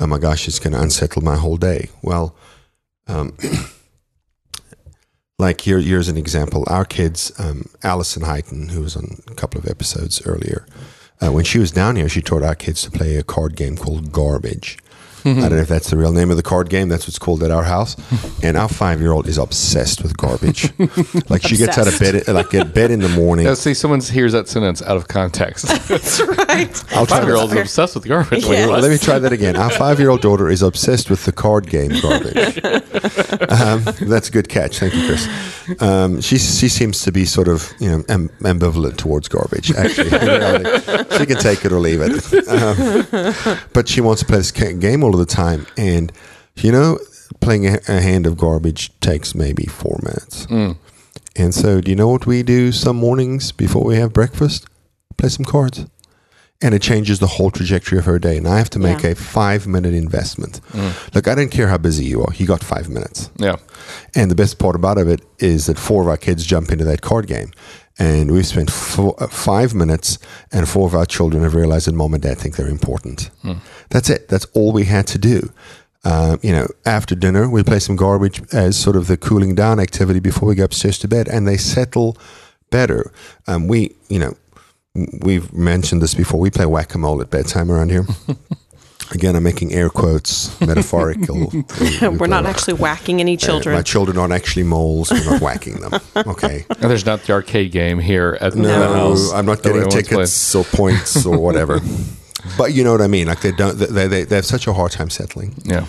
oh 0.00 0.06
my 0.06 0.18
gosh, 0.18 0.46
it's 0.46 0.58
going 0.58 0.72
to 0.72 0.80
unsettle 0.80 1.22
my 1.22 1.36
whole 1.36 1.56
day. 1.56 1.90
Well, 2.02 2.36
um, 3.06 3.36
like 5.38 5.60
here, 5.60 5.80
here's 5.80 6.08
an 6.08 6.16
example. 6.16 6.64
Our 6.66 6.84
kids, 6.84 7.32
um, 7.38 7.66
Alison 7.82 8.22
Heighton, 8.22 8.70
who 8.70 8.82
was 8.82 8.96
on 8.96 9.20
a 9.28 9.34
couple 9.34 9.60
of 9.60 9.66
episodes 9.66 10.24
earlier, 10.26 10.66
uh, 11.20 11.32
when 11.32 11.44
she 11.44 11.58
was 11.58 11.72
down 11.72 11.96
here, 11.96 12.08
she 12.08 12.22
taught 12.22 12.42
our 12.42 12.54
kids 12.54 12.82
to 12.82 12.90
play 12.90 13.16
a 13.16 13.24
card 13.24 13.56
game 13.56 13.76
called 13.76 14.12
Garbage. 14.12 14.78
I 15.24 15.32
don't 15.32 15.50
know 15.50 15.56
if 15.58 15.68
that's 15.68 15.90
the 15.90 15.96
real 15.96 16.12
name 16.12 16.30
of 16.30 16.36
the 16.36 16.42
card 16.42 16.68
game. 16.68 16.88
That's 16.88 17.06
what's 17.06 17.18
called 17.18 17.42
at 17.42 17.50
our 17.50 17.64
house. 17.64 17.96
And 18.42 18.56
our 18.56 18.68
five 18.68 19.00
year 19.00 19.12
old 19.12 19.28
is 19.28 19.38
obsessed 19.38 20.02
with 20.02 20.16
garbage. 20.16 20.72
like 21.28 21.42
she 21.42 21.56
gets 21.56 21.78
out 21.78 21.88
of 21.88 21.98
bed, 21.98 22.28
like 22.28 22.54
at 22.54 22.74
bed 22.74 22.90
in 22.90 23.00
the 23.00 23.08
morning. 23.08 23.46
Now, 23.46 23.54
see, 23.54 23.74
someone 23.74 24.00
hears 24.00 24.32
that 24.32 24.48
sentence 24.48 24.82
out 24.82 24.96
of 24.96 25.08
context. 25.08 25.66
that's 25.88 26.20
right 26.20 26.84
I'll 26.92 27.06
Five 27.06 27.24
year 27.24 27.36
old 27.36 27.52
is 27.52 27.58
obsessed 27.58 27.94
with 27.94 28.06
garbage. 28.06 28.44
Yeah. 28.44 28.66
Well, 28.66 28.80
let 28.80 28.90
me 28.90 28.98
try 28.98 29.18
that 29.18 29.32
again. 29.32 29.56
Our 29.56 29.70
five-year-old 29.70 30.20
daughter 30.20 30.48
is 30.48 30.62
obsessed 30.62 31.10
with 31.10 31.24
the 31.24 31.32
card 31.32 31.68
game 31.68 31.92
garbage. 32.00 32.36
um, 33.48 33.82
that's 34.08 34.28
a 34.28 34.32
good 34.32 34.48
catch. 34.48 34.78
Thank 34.78 34.94
you, 34.94 35.06
Chris. 35.06 35.82
Um, 35.82 36.20
she 36.20 36.38
she 36.38 36.68
seems 36.68 37.02
to 37.02 37.12
be 37.12 37.24
sort 37.24 37.48
of 37.48 37.72
you 37.78 37.88
know 37.88 38.04
am, 38.08 38.28
ambivalent 38.40 38.96
towards 38.96 39.28
garbage. 39.28 39.72
Actually, 39.74 40.10
she 40.10 41.26
can 41.26 41.38
take 41.38 41.64
it 41.64 41.72
or 41.72 41.80
leave 41.80 42.00
it. 42.02 42.48
Um, 42.48 43.58
but 43.72 43.88
she 43.88 44.00
wants 44.00 44.22
to 44.22 44.26
play 44.26 44.38
this 44.38 44.50
game 44.50 45.04
all 45.04 45.12
of 45.12 45.17
the 45.18 45.26
time, 45.26 45.66
and 45.76 46.12
you 46.56 46.72
know, 46.72 46.98
playing 47.40 47.66
a, 47.66 47.78
a 47.88 48.00
hand 48.00 48.26
of 48.26 48.36
garbage 48.36 48.90
takes 49.00 49.34
maybe 49.34 49.66
four 49.66 49.98
minutes. 50.02 50.46
Mm. 50.46 50.76
And 51.36 51.54
so, 51.54 51.80
do 51.80 51.90
you 51.90 51.96
know 51.96 52.08
what 52.08 52.26
we 52.26 52.42
do 52.42 52.72
some 52.72 52.96
mornings 52.96 53.52
before 53.52 53.84
we 53.84 53.96
have 53.96 54.12
breakfast? 54.12 54.66
Play 55.16 55.28
some 55.28 55.44
cards 55.44 55.86
and 56.60 56.74
it 56.74 56.82
changes 56.82 57.20
the 57.20 57.26
whole 57.26 57.50
trajectory 57.50 57.98
of 57.98 58.04
her 58.04 58.18
day. 58.18 58.36
And 58.36 58.48
I 58.48 58.58
have 58.58 58.70
to 58.70 58.78
make 58.80 59.02
Yeah. 59.02 59.10
a 59.10 59.14
five 59.14 59.66
minute 59.66 59.94
investment. 59.94 60.60
Mm. 60.72 61.14
Look, 61.14 61.28
I 61.28 61.34
don't 61.36 61.50
care 61.50 61.68
how 61.68 61.78
busy 61.78 62.04
you 62.04 62.22
are, 62.22 62.32
you 62.34 62.46
got 62.46 62.64
five 62.64 62.88
minutes. 62.88 63.30
Yeah. 63.36 63.56
And 64.14 64.30
the 64.30 64.34
best 64.34 64.58
part 64.58 64.74
about 64.74 64.98
it 64.98 65.20
is 65.38 65.66
that 65.66 65.78
four 65.78 66.02
of 66.02 66.08
our 66.08 66.16
kids 66.16 66.44
jump 66.44 66.72
into 66.72 66.84
that 66.84 67.00
card 67.00 67.26
game. 67.28 67.52
And 67.98 68.30
we've 68.30 68.46
spent 68.46 68.70
four, 68.70 69.14
uh, 69.18 69.26
five 69.26 69.74
minutes, 69.74 70.18
and 70.52 70.68
four 70.68 70.86
of 70.86 70.94
our 70.94 71.06
children 71.06 71.42
have 71.42 71.54
realized 71.54 71.88
that 71.88 71.94
mom 71.94 72.14
and 72.14 72.22
dad 72.22 72.38
think 72.38 72.56
they're 72.56 72.68
important. 72.68 73.30
That's 73.90 74.08
it. 74.08 74.28
That's 74.28 74.44
all 74.54 74.72
we 74.72 74.84
had 74.84 75.06
to 75.08 75.18
do. 75.18 75.52
Um, 76.04 76.38
you 76.42 76.52
know, 76.52 76.68
after 76.86 77.14
dinner, 77.16 77.50
we 77.50 77.64
play 77.64 77.80
some 77.80 77.96
garbage 77.96 78.40
as 78.52 78.76
sort 78.78 78.94
of 78.96 79.08
the 79.08 79.16
cooling 79.16 79.54
down 79.56 79.80
activity 79.80 80.20
before 80.20 80.48
we 80.48 80.54
go 80.54 80.64
upstairs 80.64 80.98
to 81.00 81.08
bed, 81.08 81.28
and 81.28 81.46
they 81.46 81.56
settle 81.56 82.16
better. 82.70 83.12
Um, 83.48 83.66
we, 83.66 83.96
you 84.08 84.20
know, 84.20 84.34
we've 85.20 85.52
mentioned 85.52 86.00
this 86.00 86.14
before. 86.14 86.38
We 86.38 86.50
play 86.50 86.66
whack 86.66 86.94
a 86.94 86.98
mole 86.98 87.20
at 87.20 87.30
bedtime 87.30 87.70
around 87.70 87.90
here. 87.90 88.06
Again, 89.10 89.36
I'm 89.36 89.42
making 89.42 89.72
air 89.72 89.88
quotes, 89.90 90.58
metaphorical. 90.66 91.48
We- 91.50 91.64
we 92.02 92.08
we're 92.08 92.26
not 92.26 92.44
actually 92.46 92.74
whacking 92.74 93.20
any 93.20 93.34
uh, 93.34 93.40
children 93.40 93.74
my 93.74 93.82
children 93.82 94.18
aren't 94.18 94.32
actually 94.34 94.64
moles. 94.64 95.10
We're 95.10 95.24
not 95.32 95.40
whacking 95.40 95.76
them. 95.80 95.92
Okay. 96.16 96.66
And 96.68 96.90
there's 96.90 97.06
not 97.06 97.22
the 97.22 97.32
arcade 97.32 97.72
game 97.72 97.98
here 97.98 98.36
at 98.40 98.52
the 98.52 98.58
No, 98.60 98.92
house. 98.92 99.32
I'm 99.32 99.46
not 99.46 99.62
getting 99.62 99.82
everyone's 99.82 99.94
tickets 100.08 100.54
or 100.54 100.64
points 100.64 101.24
or 101.24 101.38
whatever. 101.46 101.80
but 102.58 102.72
you 102.74 102.82
know 102.84 102.92
what 102.92 103.00
I 103.00 103.06
mean. 103.08 103.26
Like 103.28 103.40
they 103.40 103.52
don't. 103.52 103.78
They 103.78 104.06
they, 104.08 104.24
they 104.24 104.36
have 104.36 104.44
such 104.46 104.66
a 104.66 104.72
hard 104.72 104.92
time 104.92 105.10
settling. 105.10 105.54
Yeah. 105.64 105.86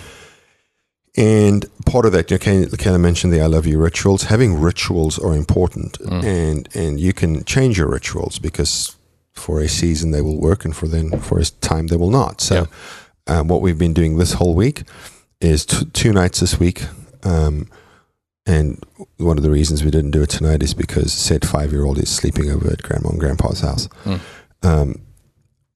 And 1.16 1.66
part 1.86 2.06
of 2.06 2.12
that, 2.12 2.30
you 2.30 2.36
know, 2.38 2.68
kind 2.76 2.94
of 2.94 3.00
mentioned 3.00 3.32
the 3.32 3.40
"I 3.40 3.46
love 3.46 3.66
you" 3.66 3.78
rituals. 3.78 4.24
Having 4.24 4.60
rituals 4.60 5.18
are 5.18 5.34
important, 5.34 5.98
and 6.00 6.68
and 6.74 7.00
you 7.00 7.12
can 7.12 7.44
change 7.44 7.76
your 7.78 7.88
rituals 7.88 8.38
because 8.38 8.96
for 9.32 9.60
a 9.60 9.68
season 9.68 10.12
they 10.12 10.20
will 10.22 10.40
work, 10.40 10.64
and 10.64 10.74
for 10.74 10.86
then 10.86 11.18
for 11.20 11.38
a 11.40 11.44
time 11.44 11.88
they 11.88 11.96
will 11.96 12.10
not. 12.10 12.40
So, 12.40 12.68
um, 13.30 13.48
what 13.48 13.62
we've 13.62 13.78
been 13.78 13.94
doing 13.94 14.18
this 14.18 14.32
whole 14.34 14.54
week 14.54 14.82
is 15.40 15.64
t- 15.64 15.86
two 15.92 16.12
nights 16.12 16.40
this 16.40 16.60
week. 16.60 16.84
Um, 17.22 17.68
and 18.46 18.82
one 19.18 19.36
of 19.36 19.42
the 19.42 19.50
reasons 19.50 19.84
we 19.84 19.90
didn't 19.90 20.10
do 20.10 20.22
it 20.22 20.30
tonight 20.30 20.62
is 20.62 20.74
because 20.74 21.12
said 21.12 21.46
five-year-old 21.46 21.98
is 21.98 22.08
sleeping 22.10 22.50
over 22.50 22.70
at 22.70 22.82
grandma 22.82 23.10
and 23.10 23.20
grandpa's 23.20 23.60
house. 23.60 23.88
Um, 24.62 25.00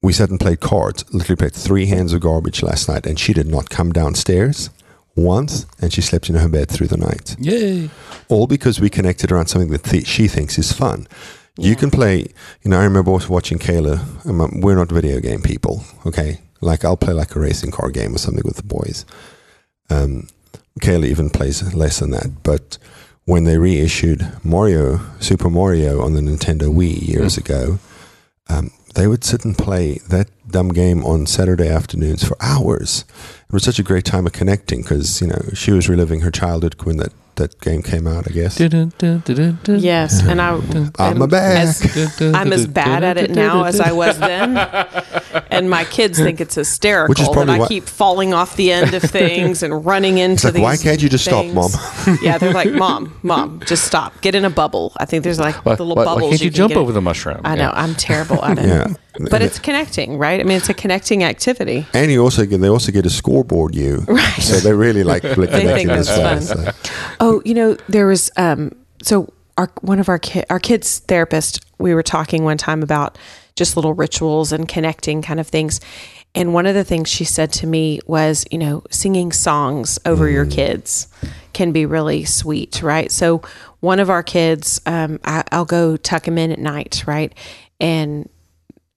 we 0.02 0.12
sat 0.12 0.28
and 0.30 0.40
played 0.40 0.60
cards. 0.60 1.04
Literally 1.14 1.36
played 1.36 1.54
three 1.54 1.86
hands 1.86 2.12
of 2.12 2.20
garbage 2.20 2.62
last 2.62 2.88
night, 2.88 3.06
and 3.06 3.18
she 3.18 3.32
did 3.32 3.46
not 3.46 3.70
come 3.70 3.92
downstairs 3.92 4.70
once, 5.16 5.66
and 5.80 5.92
she 5.92 6.00
slept 6.02 6.28
in 6.28 6.34
her 6.34 6.48
bed 6.48 6.68
through 6.68 6.88
the 6.88 6.96
night. 6.96 7.36
Yay. 7.38 7.88
All 8.28 8.46
because 8.46 8.80
we 8.80 8.90
connected 8.90 9.30
around 9.30 9.46
something 9.46 9.70
that 9.70 9.84
th- 9.84 10.06
she 10.06 10.26
thinks 10.28 10.58
is 10.58 10.72
fun. 10.72 11.06
You 11.56 11.76
can 11.76 11.90
play. 11.90 12.26
You 12.62 12.70
know, 12.70 12.80
I 12.80 12.84
remember 12.84 13.12
watching 13.12 13.58
Kayla. 13.58 14.26
um, 14.26 14.60
we're 14.60 14.74
not 14.74 14.90
video 14.90 15.20
game 15.20 15.40
people, 15.40 15.84
okay? 16.04 16.40
Like 16.64 16.84
I'll 16.84 16.96
play 16.96 17.12
like 17.12 17.34
a 17.36 17.40
racing 17.40 17.70
car 17.70 17.90
game 17.90 18.14
or 18.14 18.18
something 18.18 18.42
with 18.44 18.56
the 18.56 18.62
boys. 18.62 19.04
Um, 19.90 20.28
Kayla 20.80 21.06
even 21.06 21.30
plays 21.30 21.74
less 21.74 22.00
than 22.00 22.10
that. 22.10 22.42
But 22.42 22.78
when 23.26 23.44
they 23.44 23.58
reissued 23.58 24.26
Mario, 24.42 25.00
Super 25.20 25.50
Mario 25.50 26.00
on 26.02 26.14
the 26.14 26.20
Nintendo 26.20 26.72
Wii 26.74 27.06
years 27.06 27.36
ago, 27.36 27.78
um, 28.48 28.70
they 28.94 29.06
would 29.06 29.24
sit 29.24 29.44
and 29.44 29.56
play 29.56 29.98
that 30.08 30.28
dumb 30.48 30.68
game 30.70 31.04
on 31.04 31.26
Saturday 31.26 31.68
afternoons 31.68 32.22
for 32.24 32.36
hours. 32.40 33.04
It 33.48 33.52
was 33.52 33.62
such 33.64 33.78
a 33.78 33.82
great 33.82 34.04
time 34.04 34.26
of 34.26 34.32
connecting 34.32 34.82
because 34.82 35.20
you 35.20 35.26
know 35.28 35.40
she 35.54 35.70
was 35.72 35.88
reliving 35.88 36.20
her 36.20 36.30
childhood 36.30 36.76
when 36.84 36.96
that 36.98 37.12
that 37.36 37.58
game 37.60 37.82
came 37.82 38.06
out. 38.06 38.28
I 38.28 38.32
guess. 38.32 38.56
Yes, 39.78 40.20
and 40.22 40.40
I, 40.40 40.54
I'm 40.98 41.22
a 41.22 41.26
bad. 41.26 41.66
I'm 42.34 42.52
as 42.52 42.66
bad 42.68 43.02
at 43.04 43.16
it 43.16 43.30
now 43.30 43.64
as 43.64 43.80
I 43.80 43.92
was 43.92 44.18
then, 44.18 44.54
and 45.50 45.68
my 45.70 45.84
kids 45.84 46.18
think 46.18 46.40
it's 46.40 46.54
hysterical 46.54 47.10
Which 47.10 47.20
is 47.20 47.28
that 47.28 47.48
I 47.50 47.58
why- 47.58 47.68
keep 47.68 47.84
falling 47.84 48.32
off 48.34 48.56
the 48.56 48.72
end 48.72 48.94
of 48.94 49.02
things 49.02 49.62
and 49.62 49.84
running 49.84 50.18
into 50.18 50.46
like, 50.46 50.54
these. 50.54 50.62
why 50.62 50.76
can't 50.76 51.02
you 51.02 51.08
just 51.08 51.24
stop, 51.24 51.44
things. 51.44 51.54
Mom? 51.54 52.18
yeah, 52.22 52.38
they're 52.38 52.52
like, 52.52 52.72
"Mom, 52.72 53.18
mom, 53.22 53.60
just 53.66 53.84
stop. 53.84 54.20
Get 54.20 54.34
in 54.34 54.44
a 54.44 54.50
bubble." 54.50 54.92
I 54.98 55.04
think 55.04 55.24
there's 55.24 55.38
like 55.40 55.56
Why, 55.64 55.74
the 55.74 55.84
little 55.84 55.96
why- 55.96 56.04
bubbles. 56.04 56.22
why 56.24 56.28
can't 56.30 56.42
you, 56.42 56.50
can 56.50 56.56
jump 56.56 56.68
get 56.70 56.76
in. 56.78 56.82
over 56.82 56.92
the 56.92 57.00
mushroom? 57.00 57.40
I 57.44 57.54
know 57.56 57.70
I'm 57.74 57.94
terrible 57.94 58.44
at 58.44 58.58
it. 58.58 58.64
Yeah. 59.20 59.28
but 59.30 59.42
it's 59.42 59.60
connecting, 59.60 60.18
right? 60.18 60.40
I 60.40 60.42
mean, 60.42 60.56
it's 60.56 60.68
a 60.68 60.74
connecting 60.74 61.22
activity. 61.22 61.86
And 61.94 62.10
you 62.10 62.20
also 62.20 62.44
get 62.46 62.60
they 62.60 62.68
also 62.68 62.90
get 62.90 63.06
a 63.06 63.10
scoreboard 63.10 63.74
you, 63.74 63.98
Right. 64.08 64.42
so 64.42 64.56
they 64.58 64.72
really 64.72 65.04
like 65.04 65.22
think 65.22 65.34
connecting 65.50 65.90
as 65.90 66.08
that's 66.08 66.18
well. 66.18 66.64
fun. 66.64 66.74
So. 66.74 66.90
Oh, 67.20 67.42
you 67.44 67.54
know, 67.54 67.76
there 67.88 68.06
was 68.08 68.30
um 68.36 68.72
so 69.02 69.32
our 69.56 69.70
one 69.82 70.00
of 70.00 70.08
our 70.08 70.18
kid 70.18 70.46
our 70.50 70.58
kids 70.58 70.98
therapist, 70.98 71.64
we 71.78 71.94
were 71.94 72.02
talking 72.02 72.42
one 72.42 72.58
time 72.58 72.82
about 72.82 73.16
just 73.56 73.76
little 73.76 73.94
rituals 73.94 74.52
and 74.52 74.68
connecting 74.68 75.22
kind 75.22 75.40
of 75.40 75.46
things. 75.46 75.80
And 76.34 76.52
one 76.52 76.66
of 76.66 76.74
the 76.74 76.84
things 76.84 77.08
she 77.08 77.24
said 77.24 77.52
to 77.54 77.66
me 77.66 78.00
was, 78.06 78.44
you 78.50 78.58
know, 78.58 78.82
singing 78.90 79.30
songs 79.30 79.98
over 80.04 80.28
your 80.28 80.46
kids 80.46 81.06
can 81.52 81.70
be 81.70 81.86
really 81.86 82.24
sweet, 82.24 82.82
right? 82.82 83.12
So 83.12 83.42
one 83.80 84.00
of 84.00 84.10
our 84.10 84.24
kids, 84.24 84.80
um, 84.86 85.20
I, 85.24 85.44
I'll 85.52 85.64
go 85.64 85.96
tuck 85.96 86.26
him 86.26 86.38
in 86.38 86.50
at 86.50 86.58
night, 86.58 87.04
right? 87.06 87.32
And 87.80 88.28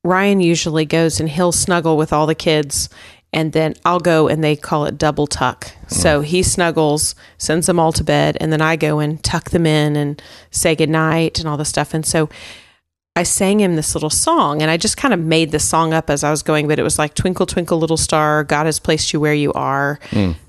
Ryan 0.03 0.39
usually 0.39 0.85
goes 0.85 1.19
and 1.19 1.29
he'll 1.29 1.51
snuggle 1.51 1.97
with 1.97 2.11
all 2.11 2.25
the 2.25 2.35
kids 2.35 2.89
and 3.33 3.51
then 3.51 3.75
I'll 3.85 3.99
go 3.99 4.27
and 4.27 4.43
they 4.43 4.55
call 4.55 4.85
it 4.85 4.97
double 4.97 5.27
tuck. 5.27 5.71
So 5.87 6.21
he 6.21 6.41
snuggles, 6.41 7.13
sends 7.37 7.67
them 7.67 7.79
all 7.79 7.91
to 7.91 8.03
bed, 8.03 8.37
and 8.39 8.51
then 8.51 8.61
I 8.61 8.77
go 8.77 8.99
and 8.99 9.21
tuck 9.23 9.49
them 9.49 9.65
in 9.65 9.95
and 9.95 10.21
say 10.49 10.75
goodnight 10.75 11.39
and 11.39 11.47
all 11.47 11.57
this 11.57 11.69
stuff. 11.69 11.93
And 11.93 12.05
so 12.05 12.29
I 13.17 13.23
sang 13.23 13.59
him 13.59 13.75
this 13.75 13.95
little 13.95 14.11
song 14.11 14.61
and 14.61 14.69
I 14.69 14.77
just 14.77 14.95
kind 14.95 15.11
of 15.11 15.19
made 15.19 15.51
the 15.51 15.57
song 15.57 15.91
up 15.91 16.11
as 16.11 16.23
I 16.23 16.29
was 16.29 16.43
going, 16.43 16.67
but 16.67 16.77
it 16.77 16.83
was 16.83 16.99
like 16.99 17.15
Twinkle, 17.15 17.47
Twinkle, 17.47 17.79
Little 17.79 17.97
Star, 17.97 18.43
God 18.43 18.67
has 18.67 18.79
placed 18.79 19.11
you 19.11 19.19
where 19.19 19.33
you 19.33 19.51
are. 19.53 19.99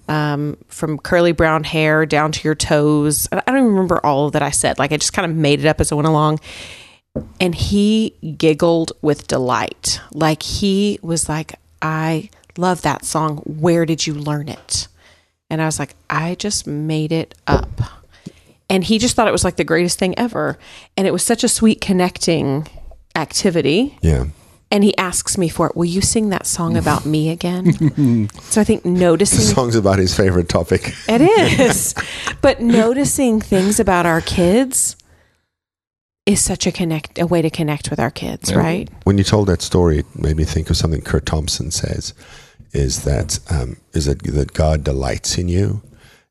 Um, 0.07 0.59
from 0.69 0.99
curly 0.99 1.33
brown 1.33 1.65
hair 1.65 2.05
down 2.05 2.31
to 2.33 2.45
your 2.45 2.55
toes. 2.55 3.27
I 3.33 3.39
I 3.39 3.41
don't 3.47 3.57
even 3.57 3.71
remember 3.71 4.05
all 4.05 4.29
that 4.31 4.43
I 4.43 4.51
said. 4.51 4.79
Like 4.79 4.93
I 4.93 4.99
just 4.99 5.15
kind 5.15 5.31
of 5.31 5.35
made 5.37 5.61
it 5.61 5.67
up 5.67 5.81
as 5.81 5.93
I 5.93 5.95
went 5.95 6.09
along 6.09 6.41
and 7.41 7.55
he 7.55 8.11
giggled 8.37 8.93
with 9.01 9.27
delight. 9.27 10.01
Like 10.13 10.43
he 10.43 10.99
was 11.01 11.27
like, 11.27 11.55
I 11.81 12.29
love 12.59 12.83
that 12.83 13.07
song. 13.07 13.39
Where 13.39 13.87
did 13.87 14.07
you 14.07 14.13
learn 14.13 14.49
it? 14.49 14.89
And 15.49 15.63
I 15.63 15.65
was 15.65 15.79
like, 15.79 15.95
I 16.11 16.35
just 16.35 16.67
made 16.67 17.13
it 17.13 17.35
up. 17.47 17.98
And 18.71 18.85
he 18.85 18.99
just 18.99 19.17
thought 19.17 19.29
it 19.29 19.33
was 19.33 19.45
like 19.45 19.57
the 19.57 19.65
greatest 19.65 19.99
thing 19.99 20.19
ever. 20.19 20.59
And 20.97 21.07
it 21.07 21.13
was 21.13 21.23
such 21.23 21.43
a 21.43 21.49
sweet 21.49 21.81
connecting 21.81 22.67
activity. 23.15 23.99
Yeah. 24.03 24.27
And 24.71 24.85
he 24.85 24.97
asks 24.99 25.39
me 25.39 25.49
for 25.49 25.69
it. 25.69 25.77
Will 25.77 25.87
you 25.87 26.03
sing 26.03 26.29
that 26.29 26.47
song 26.47 26.77
about 26.77 27.07
me 27.07 27.31
again? 27.31 28.29
so 28.43 28.61
I 28.61 28.65
think 28.65 28.85
noticing 28.85 29.41
Songs 29.41 29.75
about 29.75 29.99
his 29.99 30.15
favorite 30.15 30.51
topic. 30.51 30.93
it 31.09 31.23
is. 31.23 31.95
but 32.43 32.61
noticing 32.61 33.41
things 33.41 33.81
about 33.81 34.05
our 34.05 34.21
kids 34.21 34.97
is 36.27 36.45
such 36.45 36.67
a 36.67 36.73
connect 36.73 37.19
a 37.19 37.27
way 37.27 37.41
to 37.41 37.49
connect 37.49 37.89
with 37.89 37.99
our 37.99 38.11
kids, 38.11 38.55
right? 38.55 38.91
When 39.05 39.17
you 39.17 39.25
told 39.25 39.49
that 39.49 39.63
story, 39.63 40.01
it 40.01 40.07
made 40.15 40.37
me 40.37 40.45
think 40.45 40.69
of 40.69 40.77
something 40.77 41.01
Curt 41.01 41.25
Thompson 41.25 41.71
says, 41.71 42.13
is 42.73 43.05
that 43.05 43.39
um, 43.51 43.79
is 43.95 44.05
that 44.05 44.23
that 44.25 44.53
God 44.53 44.85
delights 44.85 45.39
in 45.39 45.49
you, 45.49 45.81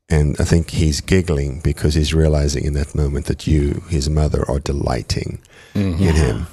and 0.10 0.36
I 0.40 0.44
think 0.44 0.70
he's 0.70 1.02
giggling 1.02 1.60
because 1.60 1.94
he's 1.94 2.14
realizing 2.14 2.64
in 2.64 2.74
that 2.74 2.96
moment 2.96 3.26
that 3.26 3.46
you, 3.46 3.84
his 3.90 4.10
mother, 4.10 4.50
are 4.50 4.60
delighting 4.60 5.40
mm-hmm. 5.74 6.02
in 6.02 6.16
him. 6.16 6.48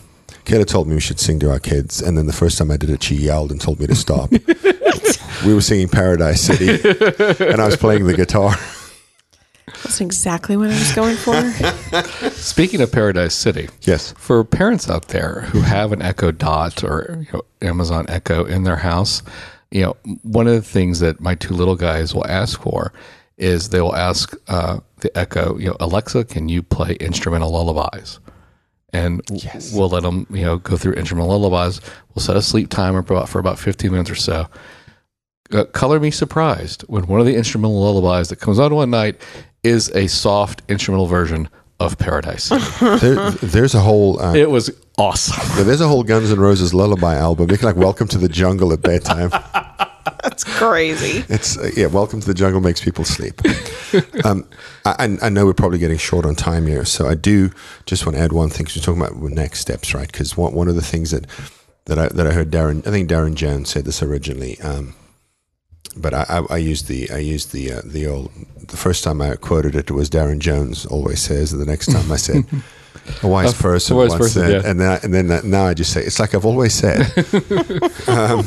Kayla 0.44 0.66
told 0.66 0.88
me 0.88 0.94
we 0.94 1.00
should 1.00 1.20
sing 1.20 1.38
to 1.40 1.50
our 1.50 1.60
kids, 1.60 2.02
and 2.02 2.18
then 2.18 2.26
the 2.26 2.32
first 2.32 2.58
time 2.58 2.70
I 2.70 2.76
did 2.76 2.90
it, 2.90 3.02
she 3.02 3.14
yelled 3.14 3.50
and 3.50 3.60
told 3.60 3.80
me 3.80 3.86
to 3.86 3.94
stop. 3.94 4.30
we 5.46 5.54
were 5.54 5.60
singing 5.60 5.88
Paradise 5.88 6.42
City, 6.42 6.68
and 6.70 7.60
I 7.60 7.66
was 7.66 7.76
playing 7.76 8.06
the 8.06 8.14
guitar. 8.14 8.54
That's 9.66 10.00
exactly 10.00 10.56
what 10.56 10.70
I 10.70 10.78
was 10.78 10.92
going 10.92 11.16
for. 11.16 12.30
Speaking 12.30 12.80
of 12.80 12.92
Paradise 12.92 13.34
City, 13.34 13.68
Yes. 13.82 14.12
for 14.18 14.44
parents 14.44 14.90
out 14.90 15.08
there 15.08 15.42
who 15.42 15.60
have 15.60 15.92
an 15.92 16.02
Echo 16.02 16.30
Dot 16.30 16.84
or 16.84 17.24
you 17.26 17.32
know, 17.32 17.42
Amazon 17.62 18.06
Echo 18.08 18.44
in 18.44 18.64
their 18.64 18.76
house, 18.76 19.22
you 19.70 19.82
know, 19.82 19.96
one 20.22 20.46
of 20.46 20.54
the 20.54 20.62
things 20.62 21.00
that 21.00 21.20
my 21.20 21.34
two 21.34 21.54
little 21.54 21.76
guys 21.76 22.14
will 22.14 22.26
ask 22.26 22.60
for 22.60 22.92
is 23.38 23.68
they 23.70 23.80
will 23.80 23.96
ask 23.96 24.34
uh, 24.48 24.78
the 25.00 25.16
Echo, 25.18 25.58
you 25.58 25.68
know, 25.68 25.76
Alexa, 25.80 26.24
can 26.24 26.48
you 26.48 26.62
play 26.62 26.94
instrumental 27.00 27.50
lullabies? 27.50 28.20
And 28.92 29.22
w- 29.24 29.50
we'll 29.72 29.88
let 29.88 30.04
them, 30.04 30.26
you 30.30 30.42
know, 30.42 30.58
go 30.58 30.76
through 30.76 30.92
instrumental 30.92 31.36
lullabies. 31.38 31.80
We'll 32.14 32.22
set 32.22 32.36
a 32.36 32.42
sleep 32.42 32.68
timer 32.70 33.02
for 33.02 33.14
about, 33.14 33.28
for 33.28 33.38
about 33.40 33.58
15 33.58 33.90
minutes 33.90 34.10
or 34.10 34.14
so. 34.14 34.46
Uh, 35.52 35.64
color 35.64 35.98
me 36.00 36.10
surprised 36.10 36.82
when 36.82 37.06
one 37.06 37.20
of 37.20 37.26
the 37.26 37.34
instrumental 37.34 37.80
lullabies 37.80 38.28
that 38.28 38.36
comes 38.36 38.58
on 38.58 38.74
one 38.74 38.90
night 38.90 39.20
is 39.62 39.90
a 39.96 40.06
soft 40.06 40.62
instrumental 40.68 41.06
version 41.06 41.48
of 41.80 41.98
Paradise. 41.98 42.50
There, 43.00 43.30
there's 43.32 43.74
a 43.74 43.80
whole 43.80 44.20
uh, 44.20 44.34
It 44.34 44.48
was 44.50 44.70
awesome. 44.96 45.66
There's 45.66 45.80
a 45.80 45.88
whole 45.88 46.04
Guns 46.04 46.30
N' 46.30 46.38
Roses 46.38 46.72
lullaby 46.72 47.16
album. 47.16 47.50
It's 47.50 47.62
like 47.64 47.76
"Welcome 47.76 48.06
to 48.08 48.18
the 48.18 48.28
Jungle" 48.28 48.72
at 48.72 48.80
bedtime. 48.82 49.30
That's 50.34 50.58
crazy. 50.58 51.24
It's 51.28 51.56
uh, 51.56 51.70
yeah, 51.76 51.86
"Welcome 51.86 52.20
to 52.20 52.26
the 52.26 52.34
Jungle" 52.34 52.60
makes 52.60 52.82
people 52.82 53.04
sleep. 53.04 53.40
Um, 54.24 54.48
I, 54.84 55.16
I 55.22 55.28
know 55.28 55.46
we're 55.46 55.54
probably 55.54 55.78
getting 55.78 55.98
short 55.98 56.26
on 56.26 56.34
time 56.34 56.66
here, 56.66 56.84
so 56.84 57.06
I 57.06 57.14
do 57.14 57.50
just 57.86 58.04
want 58.04 58.16
to 58.16 58.22
add 58.22 58.32
one 58.32 58.48
thing. 58.48 58.64
Because 58.64 58.76
we're 58.76 58.82
talking 58.82 59.00
about 59.00 59.30
next 59.30 59.60
steps, 59.60 59.94
right? 59.94 60.10
Because 60.10 60.36
one 60.36 60.52
one 60.52 60.66
of 60.66 60.74
the 60.74 60.82
things 60.82 61.12
that 61.12 61.26
that 61.84 61.96
I 62.00 62.08
that 62.08 62.26
I 62.26 62.32
heard 62.32 62.50
Darren, 62.50 62.84
I 62.84 62.90
think 62.90 63.08
Darren 63.08 63.34
Jones 63.36 63.70
said 63.70 63.84
this 63.84 64.02
originally. 64.02 64.60
Um, 64.62 64.96
but 65.96 66.12
I, 66.12 66.26
I, 66.28 66.54
I 66.54 66.56
used 66.56 66.88
the 66.88 67.08
I 67.12 67.18
used 67.18 67.52
the 67.52 67.74
uh, 67.74 67.82
the 67.84 68.08
old 68.08 68.32
the 68.66 68.76
first 68.76 69.04
time 69.04 69.22
I 69.22 69.36
quoted 69.36 69.76
it 69.76 69.92
was 69.92 70.10
Darren 70.10 70.40
Jones 70.40 70.86
always 70.86 71.20
says, 71.22 71.52
and 71.52 71.62
the 71.62 71.66
next 71.66 71.92
time 71.92 72.10
I 72.10 72.16
said 72.16 72.44
a 73.22 73.28
wise 73.28 73.58
A 73.58 73.62
person 73.62 73.96
wise 73.96 74.10
once 74.10 74.20
person, 74.20 74.42
said, 74.42 74.62
yeah. 74.62 74.70
and 74.70 74.80
then 74.80 74.90
I, 74.90 74.96
and 75.02 75.12
then 75.14 75.26
that, 75.28 75.44
now 75.44 75.64
I 75.66 75.74
just 75.74 75.92
say 75.92 76.02
it's 76.02 76.18
like 76.18 76.34
I've 76.34 76.46
always 76.46 76.74
said. 76.74 77.00
um, 78.08 78.46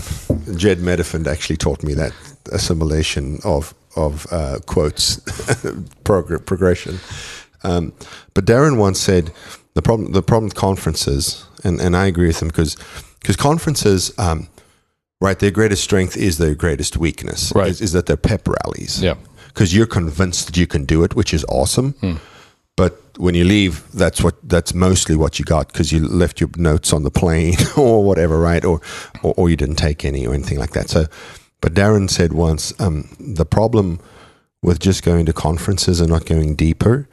Jedd 0.55 0.79
Medefind 0.79 1.27
actually 1.27 1.57
taught 1.57 1.83
me 1.83 1.93
that 1.95 2.13
assimilation 2.51 3.39
of 3.43 3.73
of 3.95 4.25
uh, 4.31 4.60
quotes 4.65 5.17
progr- 6.05 6.45
progression. 6.45 6.99
Um, 7.63 7.93
but 8.33 8.45
Darren 8.45 8.77
once 8.77 8.99
said 8.99 9.31
the 9.73 9.81
problem 9.81 10.12
the 10.13 10.21
problem 10.21 10.45
with 10.45 10.55
conferences, 10.55 11.45
and, 11.63 11.79
and 11.81 11.95
I 11.95 12.05
agree 12.05 12.27
with 12.27 12.41
him 12.41 12.47
because 12.47 12.75
because 13.19 13.36
conferences, 13.36 14.12
um, 14.17 14.47
right, 15.19 15.38
their 15.38 15.51
greatest 15.51 15.83
strength 15.83 16.15
is 16.15 16.38
their 16.38 16.55
greatest 16.55 16.97
weakness. 16.97 17.51
Right. 17.55 17.67
is, 17.69 17.81
is 17.81 17.91
that 17.91 18.05
they're 18.05 18.15
pep 18.17 18.47
rallies. 18.47 19.01
Yeah. 19.01 19.15
because 19.47 19.75
you're 19.75 19.88
convinced 19.88 20.45
that 20.47 20.55
you 20.57 20.67
can 20.67 20.86
do 20.86 21.03
it, 21.03 21.15
which 21.15 21.33
is 21.33 21.43
awesome. 21.49 21.95
But 22.77 23.01
when 23.17 23.35
you 23.35 23.43
leave, 23.43 23.91
that's 23.91 24.23
what 24.23 24.35
that's 24.47 24.73
mostly 24.73 25.15
what 25.17 25.39
you 25.39 25.45
got 25.45 25.67
because 25.67 25.91
you 25.91 26.07
left 26.07 26.39
your 26.39 26.49
notes 26.55 26.93
on 26.93 27.03
the 27.03 27.11
plane 27.11 27.55
or 27.77 28.03
whatever, 28.05 28.39
right? 28.39 28.63
Or, 28.63 28.79
or 29.23 29.33
or 29.35 29.49
you 29.49 29.57
didn't 29.57 29.75
take 29.75 30.05
any 30.05 30.25
or 30.25 30.33
anything 30.33 30.59
like 30.59 30.71
that. 30.71 30.89
So, 30.89 31.07
but 31.59 31.73
Darren 31.73 32.09
said 32.09 32.31
once 32.31 32.79
um, 32.79 33.09
the 33.19 33.45
problem 33.45 33.99
with 34.61 34.79
just 34.79 35.03
going 35.03 35.25
to 35.25 35.33
conferences 35.33 35.99
and 35.99 36.09
not 36.09 36.25
going 36.25 36.55
deeper 36.55 37.09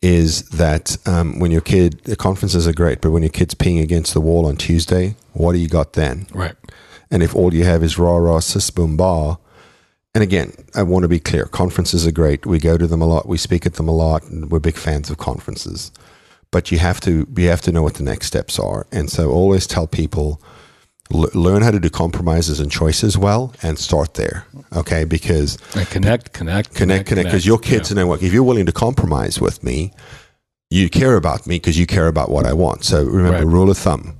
is 0.00 0.48
that 0.50 0.96
um, 1.06 1.38
when 1.38 1.50
your 1.50 1.60
kid 1.60 2.00
the 2.04 2.16
conferences 2.16 2.66
are 2.66 2.72
great, 2.72 3.00
but 3.00 3.10
when 3.10 3.22
your 3.24 3.30
kid's 3.30 3.54
peeing 3.54 3.82
against 3.82 4.14
the 4.14 4.20
wall 4.20 4.46
on 4.46 4.56
Tuesday, 4.56 5.16
what 5.32 5.52
do 5.52 5.58
you 5.58 5.68
got 5.68 5.94
then? 5.94 6.26
Right. 6.32 6.54
And 7.10 7.22
if 7.22 7.34
all 7.34 7.52
you 7.52 7.64
have 7.64 7.82
is 7.82 7.98
rah 7.98 8.16
rah 8.16 8.38
sis 8.38 8.70
boom 8.70 8.96
bar, 8.96 9.38
and 10.14 10.22
again, 10.22 10.52
I 10.74 10.82
want 10.82 11.02
to 11.04 11.08
be 11.08 11.20
clear: 11.20 11.46
conferences 11.46 12.06
are 12.06 12.12
great. 12.12 12.46
We 12.46 12.58
go 12.58 12.76
to 12.76 12.86
them 12.86 13.02
a 13.02 13.06
lot. 13.06 13.26
We 13.28 13.38
speak 13.38 13.66
at 13.66 13.74
them 13.74 13.88
a 13.88 13.92
lot, 13.94 14.24
and 14.24 14.50
we're 14.50 14.58
big 14.60 14.76
fans 14.76 15.10
of 15.10 15.18
conferences. 15.18 15.92
But 16.50 16.72
you 16.72 16.78
have 16.78 17.00
to 17.02 17.26
you 17.36 17.48
have 17.48 17.60
to 17.62 17.72
know 17.72 17.82
what 17.82 17.94
the 17.94 18.02
next 18.02 18.26
steps 18.26 18.58
are, 18.58 18.86
and 18.90 19.08
so 19.10 19.30
always 19.30 19.66
tell 19.68 19.86
people 19.86 20.42
l- 21.14 21.28
learn 21.32 21.62
how 21.62 21.70
to 21.70 21.78
do 21.78 21.88
compromises 21.90 22.58
and 22.58 22.72
choices 22.72 23.16
well, 23.16 23.54
and 23.62 23.78
start 23.78 24.14
there. 24.14 24.46
Okay, 24.74 25.04
because 25.04 25.58
And 25.76 25.88
connect, 25.88 26.32
connect, 26.32 26.74
connect, 26.74 27.06
connect, 27.06 27.26
because 27.28 27.46
your 27.46 27.58
kids 27.58 27.92
know 27.94 28.06
what 28.08 28.22
if 28.22 28.32
you're 28.32 28.42
willing 28.42 28.66
to 28.66 28.72
compromise 28.72 29.40
with 29.40 29.62
me, 29.62 29.92
you 30.70 30.90
care 30.90 31.14
about 31.14 31.46
me 31.46 31.56
because 31.56 31.78
you 31.78 31.86
care 31.86 32.08
about 32.08 32.30
what 32.30 32.46
I 32.46 32.52
want. 32.52 32.84
So 32.84 33.04
remember, 33.04 33.38
Right. 33.38 33.46
rule 33.46 33.70
of 33.70 33.78
thumb: 33.78 34.16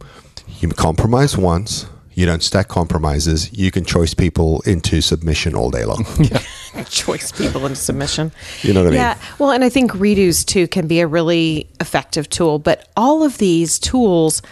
you 0.61 0.68
compromise 0.68 1.37
once, 1.37 1.87
You 2.14 2.27
don't 2.27 2.42
stack 2.42 2.68
compromises. 2.68 3.53
You 3.53 3.70
can 3.70 3.85
choice 3.85 4.14
people 4.14 4.61
into 4.62 5.01
submission 5.01 5.55
all 5.55 5.70
day 5.70 5.85
long. 5.85 6.05
choice 6.88 7.33
people 7.33 7.62
into 7.66 7.77
submission. 7.77 8.33
You 8.62 8.73
know 8.75 8.81
what 8.81 8.88
I 8.88 8.90
mean? 8.90 8.99
Yeah. 9.01 9.18
Well, 9.38 9.51
and 9.51 9.64
I 9.64 9.68
think 9.68 9.92
redos 9.92 10.44
too 10.44 10.66
can 10.68 10.87
be 10.87 11.01
a 11.01 11.07
really 11.07 11.70
effective 11.81 12.29
tool, 12.29 12.59
but 12.59 12.88
all 12.96 13.23
of 13.23 13.38
these 13.38 13.79
tools 13.79 14.42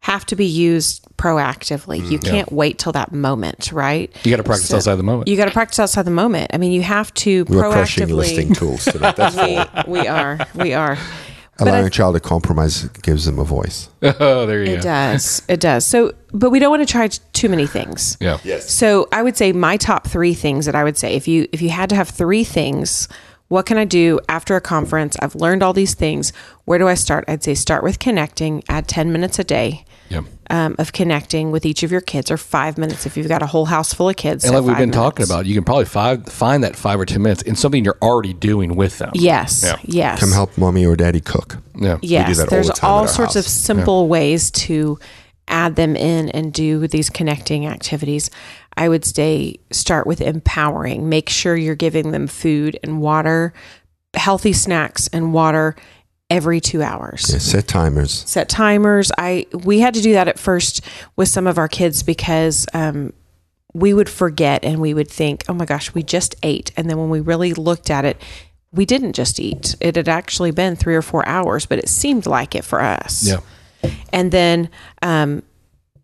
have 0.00 0.26
to 0.26 0.36
be 0.36 0.44
used 0.44 1.02
proactively. 1.16 2.02
Mm, 2.02 2.10
You 2.10 2.18
can't 2.18 2.52
wait 2.52 2.78
till 2.78 2.92
that 2.92 3.10
moment, 3.12 3.72
right? 3.72 4.14
You 4.22 4.30
got 4.30 4.36
to 4.36 4.42
practice 4.42 4.68
So- 4.68 4.76
outside 4.76 4.96
the 4.96 5.02
moment. 5.02 5.28
You 5.28 5.36
got 5.38 5.46
to 5.46 5.50
practice 5.50 5.78
outside 5.78 6.02
the 6.02 6.10
moment. 6.10 6.50
I 6.52 6.58
mean, 6.58 6.72
you 6.72 6.82
have 6.82 7.14
to 7.14 7.44
We're 7.48 7.70
crushing 7.70 8.08
listing 8.08 8.52
tools 8.52 8.84
today. 8.84 9.14
That's. 9.16 9.34
We, 9.86 10.00
we 10.00 10.06
are. 10.06 10.38
We 10.54 10.74
are. 10.74 10.98
But 11.58 11.68
Allowing 11.68 11.86
a 11.86 11.90
child 11.90 12.14
to 12.16 12.20
compromise 12.20 12.84
gives 13.02 13.26
them 13.26 13.38
a 13.38 13.44
voice. 13.44 13.88
oh, 14.02 14.44
there 14.46 14.64
you 14.64 14.72
It 14.72 14.74
go. 14.74 14.78
It 14.80 14.82
does. 14.82 15.42
It 15.48 15.60
does. 15.60 15.86
So, 15.86 16.12
but 16.32 16.50
we 16.50 16.58
don't 16.58 16.70
want 16.70 16.86
to 16.86 16.90
try 16.90 17.06
too 17.32 17.48
many 17.48 17.66
things. 17.66 18.16
Yeah. 18.20 18.38
Yes. 18.42 18.68
So 18.70 19.08
I 19.12 19.22
would 19.22 19.36
say 19.36 19.52
my 19.52 19.76
top 19.76 20.08
three 20.08 20.34
things 20.34 20.66
that 20.66 20.74
I 20.74 20.82
would 20.82 20.96
say 20.96 21.14
if 21.14 21.28
you 21.28 21.46
if 21.52 21.62
you 21.62 21.68
had 21.70 21.88
to 21.90 21.94
have 21.94 22.08
three 22.08 22.42
things, 22.42 23.06
what 23.48 23.66
can 23.66 23.78
I 23.78 23.84
do 23.84 24.18
after 24.28 24.56
a 24.56 24.60
conference? 24.60 25.16
I've 25.20 25.36
learned 25.36 25.62
all 25.62 25.72
these 25.72 25.94
things. 25.94 26.32
Where 26.64 26.78
do 26.78 26.88
I 26.88 26.94
start? 26.94 27.24
I'd 27.28 27.44
say 27.44 27.54
start 27.54 27.84
with 27.84 28.00
connecting. 28.00 28.64
Add 28.68 28.88
ten 28.88 29.12
minutes 29.12 29.38
a 29.38 29.44
day 29.44 29.84
Yeah. 30.14 30.66
um, 30.66 30.76
of 30.78 30.92
connecting 30.92 31.50
with 31.50 31.66
each 31.66 31.82
of 31.82 31.90
your 31.90 32.00
kids, 32.00 32.30
or 32.30 32.36
five 32.36 32.78
minutes 32.78 33.06
if 33.06 33.16
you've 33.16 33.28
got 33.28 33.42
a 33.42 33.46
whole 33.46 33.66
house 33.66 33.92
full 33.92 34.08
of 34.08 34.16
kids. 34.16 34.44
And 34.44 34.52
so 34.52 34.58
like 34.60 34.66
we've 34.66 34.76
five 34.76 34.82
been 34.82 34.92
talking 34.92 35.24
about, 35.24 35.46
you 35.46 35.54
can 35.54 35.64
probably 35.64 35.84
five, 35.84 36.26
find 36.26 36.64
that 36.64 36.76
five 36.76 37.00
or 37.00 37.04
10 37.06 37.20
minutes 37.22 37.42
in 37.42 37.56
something 37.56 37.84
you're 37.84 37.98
already 38.02 38.32
doing 38.32 38.76
with 38.76 38.98
them. 38.98 39.10
Yes. 39.14 39.62
Yeah. 39.64 39.76
Yes. 39.82 40.20
Come 40.20 40.32
help 40.32 40.56
mommy 40.56 40.86
or 40.86 40.96
daddy 40.96 41.20
cook. 41.20 41.58
Yeah. 41.76 41.98
Yes, 42.02 42.36
that 42.36 42.44
all 42.44 42.48
there's 42.50 42.66
the 42.68 42.72
time 42.74 42.90
all 42.90 43.00
our 43.02 43.08
sorts 43.08 43.36
of 43.36 43.44
house. 43.44 43.52
simple 43.52 44.08
ways 44.08 44.50
to 44.52 44.98
add 45.48 45.76
them 45.76 45.96
in 45.96 46.30
and 46.30 46.52
do 46.52 46.86
these 46.88 47.10
connecting 47.10 47.66
activities. 47.66 48.30
I 48.76 48.88
would 48.88 49.04
say 49.04 49.56
start 49.70 50.06
with 50.06 50.20
empowering. 50.20 51.08
Make 51.08 51.28
sure 51.28 51.56
you're 51.56 51.74
giving 51.74 52.10
them 52.12 52.26
food 52.26 52.78
and 52.82 53.00
water, 53.00 53.52
healthy 54.14 54.52
snacks 54.52 55.08
and 55.12 55.32
water 55.32 55.76
every 56.30 56.60
2 56.60 56.82
hours 56.82 57.26
Yeah, 57.32 57.38
set 57.38 57.68
timers. 57.68 58.24
set 58.26 58.48
timers. 58.48 59.12
I 59.18 59.46
we 59.52 59.80
had 59.80 59.94
to 59.94 60.00
do 60.02 60.12
that 60.14 60.28
at 60.28 60.38
first 60.38 60.80
with 61.16 61.28
some 61.28 61.46
of 61.46 61.58
our 61.58 61.68
kids 61.68 62.02
because 62.02 62.66
um, 62.74 63.12
we 63.72 63.92
would 63.92 64.08
forget 64.08 64.64
and 64.64 64.80
we 64.80 64.94
would 64.94 65.10
think, 65.10 65.44
"Oh 65.48 65.54
my 65.54 65.64
gosh, 65.64 65.92
we 65.94 66.02
just 66.02 66.34
ate," 66.42 66.70
and 66.76 66.88
then 66.88 66.96
when 66.98 67.10
we 67.10 67.20
really 67.20 67.52
looked 67.54 67.90
at 67.90 68.04
it, 68.04 68.20
we 68.72 68.84
didn't 68.86 69.12
just 69.14 69.38
eat. 69.38 69.76
It 69.80 69.96
had 69.96 70.08
actually 70.08 70.50
been 70.50 70.76
three 70.76 70.94
or 70.96 71.02
four 71.02 71.26
hours, 71.28 71.66
but 71.66 71.78
it 71.78 71.88
seemed 71.88 72.26
like 72.26 72.54
it 72.54 72.64
for 72.64 72.80
us. 72.80 73.26
Yeah. 73.26 73.40
And 74.12 74.30
then 74.32 74.70
um, 75.02 75.42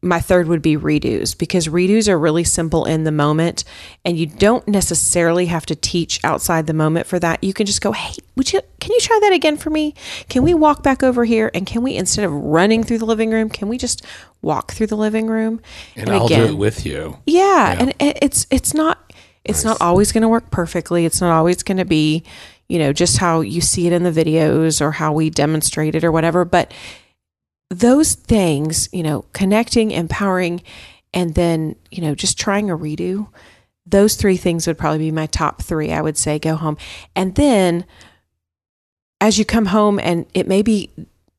my 0.02 0.18
third 0.18 0.48
would 0.48 0.62
be 0.62 0.76
redos 0.78 1.36
because 1.36 1.68
redos 1.68 2.08
are 2.08 2.18
really 2.18 2.44
simple 2.44 2.86
in 2.86 3.04
the 3.04 3.12
moment, 3.12 3.64
and 4.04 4.16
you 4.16 4.26
don't 4.26 4.66
necessarily 4.66 5.46
have 5.46 5.66
to 5.66 5.74
teach 5.74 6.18
outside 6.24 6.66
the 6.66 6.72
moment 6.72 7.06
for 7.06 7.18
that. 7.18 7.44
You 7.44 7.52
can 7.52 7.66
just 7.66 7.82
go, 7.82 7.92
"Hey, 7.92 8.14
would 8.36 8.52
you? 8.52 8.60
Can 8.80 8.92
you 8.92 9.00
try 9.00 9.18
that 9.22 9.32
again 9.32 9.56
for 9.58 9.68
me? 9.68 9.94
Can 10.30 10.42
we 10.42 10.54
walk 10.54 10.82
back 10.82 11.02
over 11.02 11.24
here? 11.26 11.50
And 11.54 11.66
can 11.66 11.82
we 11.82 11.96
instead 11.96 12.24
of 12.24 12.32
running 12.32 12.82
through 12.82 12.98
the 12.98 13.04
living 13.04 13.30
room, 13.30 13.50
can 13.50 13.68
we 13.68 13.76
just 13.76 14.02
walk 14.40 14.72
through 14.72 14.86
the 14.86 14.96
living 14.96 15.26
room?" 15.26 15.60
And, 15.96 16.08
I'll 16.08 16.28
do 16.28 16.34
it 16.54 16.56
with 16.56 16.86
you. 16.86 17.18
Yeah, 17.26 17.76
and 17.78 17.90
it- 17.98 18.18
it's 18.22 18.46
it's 18.50 18.72
not 18.74 18.98
it's 19.44 19.64
not 19.64 19.80
always 19.80 20.12
going 20.12 20.22
to 20.22 20.28
work 20.28 20.50
perfectly. 20.50 21.04
It's 21.06 21.20
not 21.20 21.30
always 21.32 21.62
going 21.62 21.78
to 21.78 21.84
be, 21.86 22.22
you 22.68 22.78
know, 22.78 22.92
just 22.92 23.16
how 23.18 23.40
you 23.40 23.60
see 23.62 23.86
it 23.86 23.92
in 23.92 24.02
the 24.02 24.12
videos 24.12 24.80
or 24.82 24.92
how 24.92 25.12
we 25.12 25.28
demonstrate 25.30 25.94
it 25.94 26.04
or 26.04 26.12
whatever, 26.12 26.44
but 26.44 26.72
those 27.70 28.14
things, 28.14 28.88
you 28.92 29.02
know, 29.02 29.24
connecting, 29.32 29.90
empowering 29.92 30.62
and 31.14 31.34
then, 31.34 31.76
you 31.90 32.02
know, 32.02 32.14
just 32.14 32.38
trying 32.38 32.68
a 32.70 32.76
redo. 32.76 33.28
Those 33.86 34.14
three 34.16 34.36
things 34.36 34.66
would 34.66 34.78
probably 34.78 34.98
be 34.98 35.10
my 35.10 35.26
top 35.26 35.62
3, 35.62 35.92
I 35.92 36.00
would 36.00 36.16
say 36.16 36.38
go 36.38 36.56
home. 36.56 36.76
And 37.16 37.34
then 37.36 37.84
as 39.20 39.38
you 39.38 39.44
come 39.44 39.66
home 39.66 39.98
and 40.00 40.26
it 40.34 40.46
may 40.48 40.62
be 40.62 40.90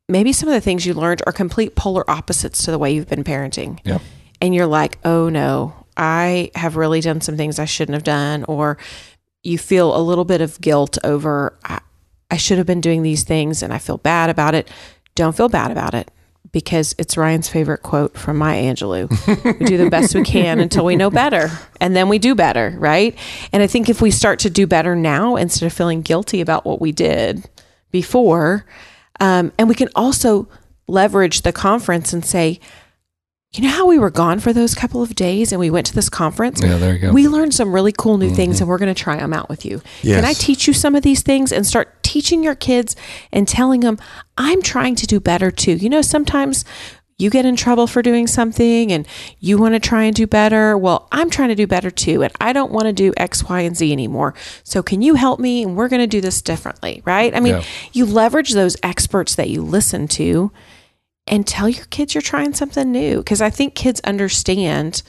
maybe 0.09 0.33
some 0.33 0.49
of 0.49 0.53
the 0.53 0.61
things 0.61 0.85
you 0.85 0.93
learned 0.93 1.21
are 1.25 1.31
complete 1.33 1.75
polar 1.75 2.09
opposites 2.09 2.63
to 2.65 2.71
the 2.71 2.77
way 2.77 2.91
you've 2.91 3.07
been 3.09 3.23
parenting 3.23 3.79
Yeah. 3.85 3.99
and 4.41 4.53
you're 4.53 4.67
like, 4.67 4.97
oh 5.05 5.29
no, 5.29 5.73
I 5.97 6.51
have 6.55 6.75
really 6.75 7.01
done 7.01 7.21
some 7.21 7.37
things 7.37 7.59
I 7.59 7.65
shouldn't 7.65 7.93
have 7.93 8.03
done, 8.03 8.43
or 8.45 8.77
you 9.43 9.57
feel 9.57 9.95
a 9.95 9.99
little 10.01 10.25
bit 10.25 10.41
of 10.41 10.59
guilt 10.61 10.97
over, 11.03 11.57
I, 11.63 11.79
I 12.29 12.37
should 12.37 12.57
have 12.57 12.67
been 12.67 12.81
doing 12.81 13.03
these 13.03 13.23
things 13.23 13.61
and 13.63 13.73
I 13.73 13.77
feel 13.77 13.97
bad 13.97 14.29
about 14.29 14.53
it. 14.55 14.69
Don't 15.15 15.35
feel 15.35 15.49
bad 15.49 15.71
about 15.71 15.93
it 15.93 16.09
because 16.51 16.93
it's 16.97 17.15
Ryan's 17.15 17.47
favorite 17.47 17.81
quote 17.81 18.17
from 18.17 18.37
Maya 18.37 18.61
Angelou. 18.63 19.09
we 19.59 19.65
do 19.65 19.77
the 19.77 19.89
best 19.89 20.13
we 20.13 20.23
can 20.23 20.59
until 20.59 20.85
we 20.85 20.95
know 20.95 21.09
better, 21.09 21.49
and 21.79 21.95
then 21.95 22.09
we 22.09 22.19
do 22.19 22.35
better, 22.35 22.75
right? 22.77 23.17
And 23.53 23.63
I 23.63 23.67
think 23.67 23.89
if 23.89 24.01
we 24.01 24.11
start 24.11 24.39
to 24.39 24.49
do 24.49 24.67
better 24.67 24.95
now 24.95 25.35
instead 25.35 25.65
of 25.65 25.73
feeling 25.73 26.01
guilty 26.01 26.41
about 26.41 26.65
what 26.65 26.81
we 26.81 26.91
did 26.91 27.49
before, 27.91 28.65
um, 29.19 29.51
and 29.57 29.69
we 29.69 29.75
can 29.75 29.89
also 29.95 30.47
leverage 30.87 31.43
the 31.43 31.53
conference 31.53 32.11
and 32.11 32.25
say, 32.25 32.59
you 33.53 33.63
know 33.63 33.69
how 33.69 33.85
we 33.85 33.99
were 33.99 34.09
gone 34.09 34.39
for 34.39 34.53
those 34.53 34.73
couple 34.73 35.03
of 35.03 35.13
days 35.13 35.51
and 35.51 35.59
we 35.59 35.69
went 35.69 35.85
to 35.87 35.93
this 35.93 36.07
conference? 36.07 36.61
Yeah, 36.61 36.77
there 36.77 36.93
you 36.93 36.99
go. 36.99 37.11
We 37.11 37.27
learned 37.27 37.53
some 37.53 37.73
really 37.73 37.91
cool 37.91 38.17
new 38.17 38.29
things 38.29 38.55
mm-hmm. 38.55 38.63
and 38.63 38.69
we're 38.69 38.77
going 38.77 38.93
to 38.93 39.03
try 39.03 39.17
them 39.17 39.33
out 39.33 39.49
with 39.49 39.65
you. 39.65 39.81
Can 40.01 40.23
I 40.23 40.31
teach 40.31 40.67
you 40.67 40.73
some 40.73 40.95
of 40.95 41.03
these 41.03 41.21
things 41.21 41.51
and 41.51 41.67
start 41.67 42.01
teaching 42.01 42.43
your 42.43 42.55
kids 42.55 42.95
and 43.29 43.45
telling 43.47 43.81
them, 43.81 43.97
I'm 44.37 44.61
trying 44.61 44.95
to 44.95 45.05
do 45.05 45.19
better 45.19 45.51
too? 45.51 45.73
You 45.73 45.89
know, 45.89 46.01
sometimes 46.01 46.63
you 47.17 47.29
get 47.29 47.45
in 47.45 47.57
trouble 47.57 47.87
for 47.87 48.01
doing 48.01 48.25
something 48.25 48.89
and 48.89 49.05
you 49.39 49.57
want 49.57 49.75
to 49.75 49.81
try 49.81 50.03
and 50.03 50.15
do 50.15 50.25
better. 50.25 50.77
Well, 50.77 51.09
I'm 51.11 51.29
trying 51.29 51.49
to 51.49 51.55
do 51.55 51.67
better 51.67 51.91
too. 51.91 52.23
And 52.23 52.31
I 52.39 52.53
don't 52.53 52.71
want 52.71 52.85
to 52.85 52.93
do 52.93 53.13
X, 53.17 53.43
Y, 53.43 53.59
and 53.59 53.75
Z 53.75 53.91
anymore. 53.91 54.33
So 54.63 54.81
can 54.81 55.01
you 55.01 55.15
help 55.15 55.41
me? 55.41 55.63
And 55.63 55.75
we're 55.75 55.89
going 55.89 56.01
to 56.01 56.07
do 56.07 56.21
this 56.21 56.41
differently, 56.41 57.01
right? 57.05 57.35
I 57.35 57.41
mean, 57.41 57.57
Yeah. 57.57 57.63
you 57.91 58.05
leverage 58.05 58.53
those 58.53 58.77
experts 58.81 59.35
that 59.35 59.49
you 59.49 59.61
listen 59.61 60.07
to 60.09 60.51
and 61.27 61.45
tell 61.47 61.69
your 61.69 61.85
kids 61.85 62.13
you're 62.13 62.21
trying 62.21 62.53
something 62.53 62.91
new 62.91 63.17
because 63.17 63.41
I 63.41 63.49
think 63.49 63.75
kids 63.75 64.01
understand 64.01 65.03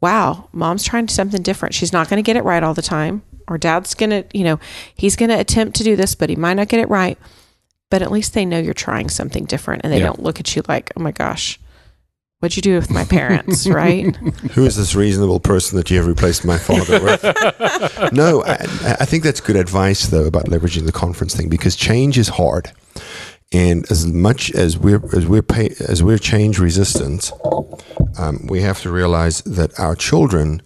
wow, 0.00 0.48
mom's 0.52 0.82
trying 0.84 1.08
something 1.08 1.42
different. 1.42 1.74
She's 1.74 1.92
not 1.92 2.08
going 2.08 2.16
to 2.16 2.26
get 2.26 2.36
it 2.36 2.44
right 2.44 2.62
all 2.62 2.72
the 2.74 2.80
time. 2.82 3.22
Or 3.48 3.58
dad's 3.58 3.94
going 3.94 4.10
to, 4.10 4.24
you 4.32 4.44
know, 4.44 4.58
he's 4.94 5.14
going 5.16 5.28
to 5.28 5.38
attempt 5.38 5.76
to 5.76 5.84
do 5.84 5.94
this, 5.96 6.14
but 6.14 6.30
he 6.30 6.36
might 6.36 6.54
not 6.54 6.68
get 6.68 6.80
it 6.80 6.88
right. 6.88 7.18
But 7.90 8.00
at 8.00 8.10
least 8.10 8.32
they 8.32 8.46
know 8.46 8.58
you're 8.58 8.72
trying 8.72 9.08
something 9.10 9.44
different 9.44 9.82
and 9.84 9.92
they 9.92 9.98
Yeah. 9.98 10.06
don't 10.06 10.22
look 10.22 10.40
at 10.40 10.54
you 10.56 10.62
like, 10.68 10.90
oh 10.96 11.00
my 11.02 11.10
gosh, 11.10 11.58
what'd 12.38 12.56
you 12.56 12.62
do 12.62 12.76
with 12.76 12.90
my 12.90 13.04
parents, 13.04 13.66
right? 13.68 14.14
Who 14.52 14.64
is 14.64 14.76
this 14.76 14.94
reasonable 14.94 15.40
person 15.40 15.76
that 15.76 15.90
you 15.90 15.98
have 15.98 16.06
replaced 16.06 16.44
my 16.46 16.56
father 16.56 17.02
with? 17.02 17.22
no, 18.12 18.42
I, 18.44 18.54
I 19.00 19.04
think 19.04 19.22
that's 19.24 19.40
good 19.40 19.56
advice 19.56 20.06
though 20.06 20.24
about 20.26 20.44
leveraging 20.46 20.86
the 20.86 20.92
conference 20.92 21.34
thing 21.36 21.48
because 21.48 21.74
change 21.76 22.16
is 22.16 22.28
hard, 22.28 22.70
and 23.52 23.90
as 23.90 24.06
much 24.06 24.52
as 24.52 24.78
we're 24.78 25.02
as 25.16 25.26
we're 25.26 25.42
pay, 25.42 25.74
as 25.88 26.02
we're 26.02 26.18
change 26.18 26.58
resistant, 26.58 27.32
um, 28.18 28.46
we 28.46 28.60
have 28.62 28.80
to 28.82 28.90
realize 28.90 29.42
that 29.42 29.78
our 29.78 29.96
children, 29.96 30.62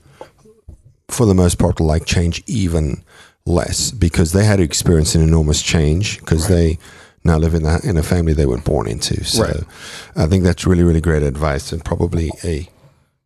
for 1.08 1.26
the 1.26 1.34
most 1.34 1.58
part, 1.58 1.80
like 1.80 2.04
change 2.04 2.42
even 2.46 3.02
less 3.46 3.90
because 3.90 4.32
they 4.32 4.44
had 4.44 4.56
to 4.56 4.62
experience 4.62 5.14
an 5.14 5.22
enormous 5.22 5.62
change 5.62 6.18
because 6.20 6.48
they 6.48 6.78
now 7.24 7.38
live 7.38 7.54
in 7.54 7.64
a, 7.64 7.78
in 7.84 7.96
a 7.96 8.02
family 8.02 8.32
they 8.34 8.46
were 8.46 8.58
born 8.58 8.86
into. 8.86 9.24
So 9.24 9.42
Right. 9.44 9.62
I 10.16 10.26
think 10.26 10.44
that's 10.44 10.66
really, 10.66 10.82
really 10.82 11.00
great 11.00 11.22
advice 11.22 11.72
and 11.72 11.84
probably 11.84 12.30
a 12.42 12.68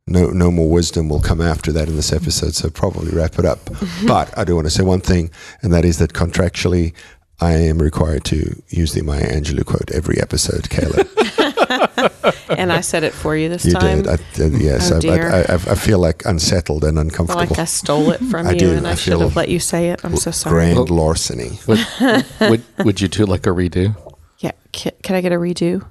no, 0.06 0.30
no 0.30 0.50
more 0.50 0.70
wisdom 0.70 1.10
will 1.10 1.20
come 1.20 1.40
after 1.40 1.70
that 1.72 1.86
in 1.86 1.96
this 1.96 2.12
episode. 2.12 2.54
So 2.54 2.70
probably 2.70 3.10
wrap 3.10 3.38
it 3.38 3.44
up. 3.44 3.58
but 4.06 4.36
I 4.38 4.44
do 4.44 4.54
want 4.54 4.66
to 4.66 4.70
say 4.70 4.82
one 4.82 5.00
thing, 5.00 5.30
and 5.60 5.72
that 5.74 5.84
is 5.84 5.98
that 5.98 6.14
contractually, 6.14 6.94
I 7.40 7.52
am 7.52 7.78
required 7.78 8.24
to 8.26 8.60
use 8.68 8.94
the 8.94 9.02
Maya 9.02 9.26
Angelou 9.32 9.64
quote 9.64 9.90
every 9.92 10.20
episode, 10.20 10.64
Kayla. 10.64 11.06
and 12.58 12.72
I 12.72 12.80
said 12.80 13.04
it 13.04 13.12
for 13.14 13.36
you 13.36 13.48
this 13.48 13.64
You 13.64 13.72
time. 13.72 13.98
You 13.98 14.02
did. 14.02 14.08
I, 14.40 14.44
uh, 14.44 14.48
yes, 14.58 14.90
Oh, 14.90 14.96
I, 14.96 15.00
dear. 15.00 15.30
I, 15.30 15.40
I, 15.42 15.54
I 15.54 15.74
feel 15.74 15.98
like 16.00 16.24
unsettled 16.24 16.84
and 16.84 16.98
uncomfortable. 16.98 17.40
like 17.40 17.58
I 17.58 17.64
stole 17.64 18.10
it 18.10 18.18
from 18.18 18.46
I 18.48 18.52
you 18.52 18.58
do. 18.58 18.72
and 18.72 18.86
I, 18.86 18.92
I 18.92 18.94
should 18.96 19.20
have 19.20 19.36
let 19.36 19.48
you 19.48 19.60
say 19.60 19.90
it. 19.90 20.04
I'm 20.04 20.16
so 20.16 20.30
sorry. 20.32 20.72
Grand 20.72 20.90
larceny. 20.90 21.58
would, 21.66 21.86
would, 22.40 22.64
would 22.84 23.00
you 23.00 23.08
do 23.08 23.24
like 23.24 23.46
a 23.46 23.50
redo? 23.50 23.94
Yeah. 24.38 24.52
Can, 24.72 24.92
can 25.02 25.14
I 25.16 25.20
get 25.20 25.32
a 25.32 25.36
redo? 25.36 25.84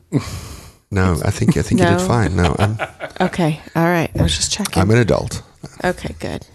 No, 0.92 1.20
I 1.24 1.32
think 1.32 1.58
I 1.58 1.62
think 1.62 1.82
you 1.82 1.88
did 1.88 2.02
fine. 2.02 2.36
No, 2.36 2.56
I'm 2.60 2.78
Okay. 3.20 3.60
All 3.76 3.86
right. 3.86 4.10
I 4.18 4.24
was 4.24 4.36
just 4.36 4.52
checking. 4.52 4.82
I'm 4.82 4.90
an 4.92 4.98
adult. 4.98 5.44
okay. 5.84 6.16
Good. 6.20 6.46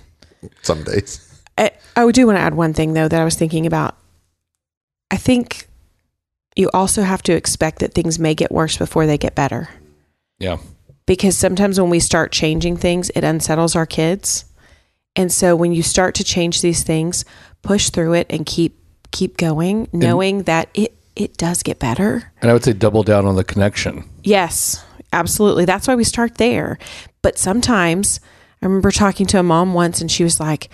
Some 0.62 0.84
days. 0.84 1.28
I, 1.58 1.70
I 1.96 2.10
do 2.10 2.26
want 2.26 2.38
to 2.38 2.42
add 2.42 2.54
one 2.54 2.72
thing 2.72 2.94
though 2.94 3.08
that 3.08 3.20
I 3.20 3.24
was 3.24 3.36
thinking 3.36 3.66
about. 3.66 3.96
I 5.12 5.16
think 5.16 5.68
you 6.56 6.70
also 6.72 7.02
have 7.02 7.22
to 7.24 7.34
expect 7.34 7.80
that 7.80 7.94
things 7.94 8.18
may 8.18 8.34
get 8.34 8.50
worse 8.50 8.78
before 8.78 9.06
they 9.06 9.18
get 9.18 9.34
better. 9.34 9.68
Yeah. 10.38 10.56
Because 11.06 11.36
sometimes 11.36 11.78
when 11.78 11.90
we 11.90 12.00
start 12.00 12.32
changing 12.32 12.78
things, 12.78 13.10
it 13.10 13.22
unsettles 13.22 13.76
our 13.76 13.86
kids. 13.86 14.46
And 15.14 15.30
so 15.30 15.54
when 15.54 15.72
you 15.72 15.82
start 15.82 16.14
to 16.16 16.24
change 16.24 16.62
these 16.62 16.82
things, 16.82 17.26
push 17.60 17.90
through 17.90 18.14
it 18.14 18.26
and 18.30 18.46
keep 18.46 18.78
keep 19.10 19.36
going, 19.36 19.88
knowing 19.92 20.44
that 20.44 20.70
it 20.72 20.96
it 21.14 21.36
does 21.36 21.62
get 21.62 21.78
better. 21.78 22.32
And 22.40 22.50
I 22.50 22.54
would 22.54 22.64
say 22.64 22.72
double 22.72 23.02
down 23.02 23.26
on 23.26 23.36
the 23.36 23.44
connection. 23.44 24.08
Yes. 24.24 24.82
Absolutely. 25.12 25.66
That's 25.66 25.86
why 25.86 25.94
we 25.94 26.04
start 26.04 26.36
there. 26.36 26.78
But 27.20 27.36
sometimes 27.36 28.18
I 28.62 28.66
remember 28.66 28.90
talking 28.90 29.26
to 29.26 29.38
a 29.38 29.42
mom 29.42 29.74
once 29.74 30.00
and 30.00 30.10
she 30.10 30.24
was 30.24 30.40
like, 30.40 30.70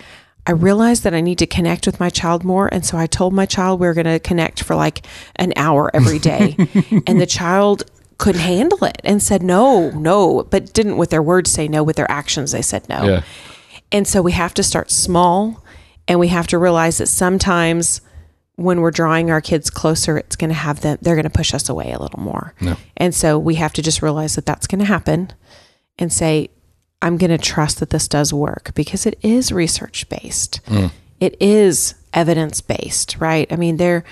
I 0.49 0.53
realized 0.53 1.03
that 1.03 1.13
I 1.13 1.21
need 1.21 1.37
to 1.37 1.45
connect 1.45 1.85
with 1.85 1.99
my 1.99 2.09
child 2.09 2.43
more. 2.43 2.73
And 2.73 2.83
so 2.83 2.97
I 2.97 3.05
told 3.05 3.33
my 3.33 3.45
child 3.45 3.79
we 3.79 3.85
are 3.85 3.93
going 3.93 4.05
to 4.05 4.19
connect 4.19 4.63
for 4.63 4.75
like 4.75 5.05
an 5.35 5.53
hour 5.55 5.91
every 5.93 6.17
day. 6.17 6.55
and 7.05 7.21
the 7.21 7.27
child 7.27 7.83
couldn't 8.17 8.41
handle 8.41 8.83
it 8.83 8.99
and 9.03 9.21
said 9.21 9.43
no, 9.43 9.91
no, 9.91 10.41
but 10.41 10.73
didn't 10.73 10.97
with 10.97 11.11
their 11.11 11.21
words 11.21 11.51
say 11.51 11.67
no, 11.67 11.83
with 11.83 11.97
their 11.97 12.09
actions 12.09 12.51
they 12.51 12.63
said 12.63 12.89
no. 12.89 13.03
Yeah. 13.03 13.23
And 13.91 14.07
so 14.07 14.23
we 14.23 14.31
have 14.31 14.55
to 14.55 14.63
start 14.63 14.89
small 14.89 15.63
and 16.07 16.19
we 16.19 16.29
have 16.29 16.47
to 16.47 16.57
realize 16.57 16.97
that 16.97 17.09
sometimes 17.09 18.01
when 18.55 18.81
we're 18.81 18.89
drawing 18.89 19.29
our 19.29 19.41
kids 19.41 19.69
closer, 19.69 20.17
it's 20.17 20.35
going 20.35 20.49
to 20.49 20.55
have 20.55 20.81
them, 20.81 20.97
they're 20.99 21.13
going 21.15 21.25
to 21.25 21.29
push 21.29 21.53
us 21.53 21.69
away 21.69 21.91
a 21.91 21.99
little 21.99 22.21
more. 22.21 22.55
No. 22.59 22.75
And 22.97 23.13
so 23.13 23.37
we 23.37 23.53
have 23.55 23.73
to 23.73 23.83
just 23.83 24.01
realize 24.01 24.33
that 24.33 24.47
that's 24.47 24.65
going 24.65 24.79
to 24.79 24.85
happen 24.85 25.31
and 25.99 26.11
say, 26.11 26.49
I'm 27.01 27.17
going 27.17 27.31
to 27.31 27.37
trust 27.37 27.79
that 27.79 27.91
this 27.91 28.07
does 28.07 28.33
work 28.33 28.71
because 28.75 29.05
it 29.05 29.17
is 29.21 29.51
research 29.51 30.07
based. 30.09 30.59
It 31.19 31.35
is 31.39 31.95
evidence 32.13 32.61
based, 32.61 33.17
right? 33.19 33.51
I 33.51 33.55
mean, 33.55 33.77
there, 33.77 34.03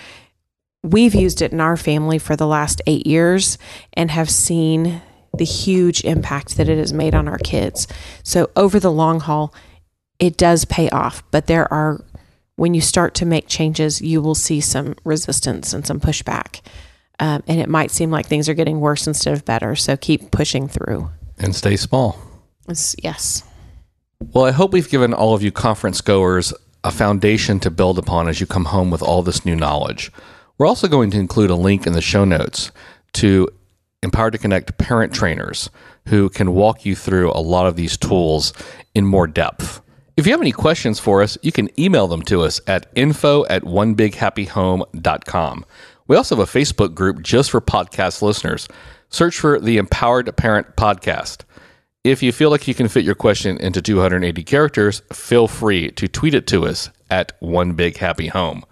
we've 0.84 1.16
used 1.16 1.42
it 1.42 1.52
in 1.52 1.60
our 1.60 1.78
family 1.78 2.18
for 2.18 2.36
the 2.36 2.48
last 2.48 2.82
eight 2.88 3.06
years 3.08 3.58
and 3.94 4.12
have 4.12 4.30
seen 4.30 5.02
the 5.38 5.46
huge 5.46 6.04
impact 6.04 6.58
that 6.58 6.70
it 6.70 6.78
has 6.78 6.94
made 6.94 7.14
on 7.14 7.28
our 7.28 7.38
kids. 7.38 7.88
So 8.24 8.50
over 8.56 8.80
the 8.80 8.92
long 8.92 9.20
haul, 9.20 9.54
it 10.20 10.38
does 10.38 10.66
pay 10.66 10.90
off, 10.90 11.24
but 11.32 11.48
there 11.48 11.72
are 11.72 12.04
when 12.56 12.74
you 12.74 12.82
start 12.82 13.14
to 13.16 13.26
make 13.26 13.48
changes, 13.48 14.02
you 14.02 14.20
will 14.20 14.36
see 14.36 14.60
some 14.60 14.96
resistance 15.04 15.74
and 15.74 15.86
some 15.86 16.00
pushback. 16.00 16.62
Um, 17.20 17.44
and 17.48 17.60
it 17.60 17.70
might 17.70 17.92
seem 17.92 18.10
like 18.10 18.26
things 18.26 18.50
are 18.50 18.56
getting 18.56 18.80
worse 18.80 19.06
instead 19.06 19.34
of 19.34 19.46
better. 19.46 19.76
So 19.76 19.96
keep 19.96 20.32
pushing 20.32 20.68
through. 20.68 21.10
And 21.38 21.56
stay 21.56 21.76
small. 21.76 22.20
It's, 22.68 22.96
yes. 23.02 23.44
Well, 24.34 24.46
I 24.46 24.52
hope 24.52 24.74
we've 24.74 24.90
given 24.90 25.14
all 25.14 25.34
of 25.34 25.42
you 25.42 25.52
conference 25.52 26.02
goers 26.02 26.54
a 26.84 26.92
foundation 26.92 27.60
to 27.62 27.72
build 27.72 28.00
upon 28.00 28.28
as 28.28 28.40
you 28.40 28.48
come 28.48 28.66
home 28.66 28.92
with 28.92 29.02
all 29.02 29.22
this 29.22 29.46
new 29.46 29.56
knowledge. 29.56 30.12
We're 30.58 30.68
also 30.68 30.88
going 30.88 31.12
to 31.12 31.20
include 31.20 31.50
a 31.50 31.56
link 31.56 31.86
in 31.86 31.94
the 31.94 32.02
show 32.02 32.26
notes 32.26 32.72
to 33.14 33.50
Empowered 34.04 34.34
to 34.34 34.40
Connect 34.40 34.78
parent 34.78 35.14
trainers 35.14 35.70
who 36.08 36.30
can 36.30 36.54
walk 36.54 36.86
you 36.86 36.96
through 36.96 37.32
a 37.32 37.42
lot 37.42 37.68
of 37.68 37.76
these 37.76 37.98
tools 37.98 38.54
in 38.96 39.06
more 39.06 39.28
depth. 39.28 39.82
If 40.16 40.26
you 40.26 40.32
have 40.32 40.42
any 40.42 40.52
questions 40.52 41.00
for 41.00 41.22
us, 41.22 41.38
you 41.42 41.52
can 41.52 41.70
email 41.80 42.08
them 42.08 42.24
to 42.24 42.42
us 42.42 42.60
at 42.68 42.88
info 42.96 43.46
at 43.48 43.64
onebighappyhome.com. 43.64 45.66
We 46.08 46.16
also 46.16 46.36
have 46.36 46.48
a 46.48 46.60
Facebook 46.60 46.96
group 46.96 47.22
just 47.22 47.52
for 47.52 47.62
podcast 47.62 48.22
listeners. 48.22 48.68
Search 49.10 49.40
for 49.40 49.60
the 49.60 49.78
Empowered 49.78 50.36
Parent 50.38 50.76
Podcast. 50.76 51.42
If 52.08 52.24
you 52.24 52.32
feel 52.32 52.50
like 52.50 52.70
you 52.70 52.74
can 52.74 52.88
fit 52.88 53.04
your 53.04 53.16
question 53.16 53.58
into 53.58 53.82
280 53.82 54.42
characters, 54.44 55.02
feel 55.12 55.46
free 55.50 55.92
to 55.92 56.08
tweet 56.08 56.34
it 56.36 56.48
to 56.48 56.66
us 56.66 56.90
at 57.10 57.34
One 57.42 57.74
Big 57.74 57.98
Happy 57.98 58.28
Home. 58.28 58.64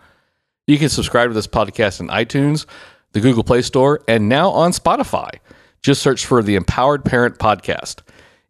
You 0.67 0.77
can 0.77 0.87
subscribe 0.87 1.31
to 1.31 1.33
this 1.33 1.45
podcast 1.45 1.99
in 1.99 2.07
iTunes, 2.07 2.65
the 3.11 3.19
Google 3.19 3.43
Play 3.43 3.61
Store, 3.61 4.01
and 4.07 4.29
now 4.29 4.51
on 4.51 4.71
Spotify. 4.71 5.39
Just 5.83 6.01
search 6.01 6.25
for 6.25 6.41
the 6.41 6.55
Empowered 6.55 7.03
Parent 7.03 7.37
Podcast. 7.37 8.03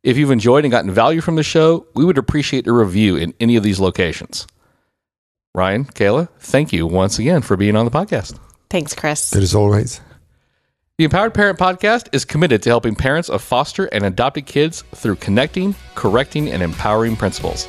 If 0.03 0.17
you've 0.17 0.29
enjoyed 0.29 0.65
and 0.65 0.71
gotten 0.71 0.91
value 0.91 1.19
from 1.19 1.35
the 1.35 1.41
show, 1.41 1.87
we 1.95 2.05
would 2.05 2.19
appreciate 2.19 2.67
a 2.67 2.71
review 2.71 3.15
in 3.15 3.33
any 3.39 3.55
of 3.55 3.63
these 3.63 3.79
locations. 3.79 4.45
Ryan, 5.55 5.85
Kayla, 5.85 6.29
thank 6.37 6.71
you 6.71 6.85
once 6.85 7.17
again 7.17 7.41
for 7.41 7.57
being 7.57 7.75
on 7.75 7.85
the 7.85 7.91
podcast. 7.91 8.37
Thanks, 8.69 8.93
Chris. 8.93 9.35
It 9.35 9.41
is 9.41 9.55
always. 9.55 9.99
The 10.97 11.03
Empowered 11.03 11.33
Parent 11.33 11.59
Podcast 11.59 12.07
is 12.13 12.23
committed 12.23 12.63
to 12.63 12.69
helping 12.69 12.95
parents 12.95 13.27
of 13.27 13.41
foster 13.41 13.87
and 13.87 14.05
adopted 14.05 14.45
kids 14.45 14.81
through 14.93 15.17
connecting, 15.17 15.75
correcting, 15.93 16.49
and 16.49 16.63
empowering 16.63 17.17
principles. 17.17 17.65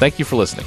Thank 0.00 0.18
you 0.18 0.24
for 0.24 0.36
listening. 0.36 0.64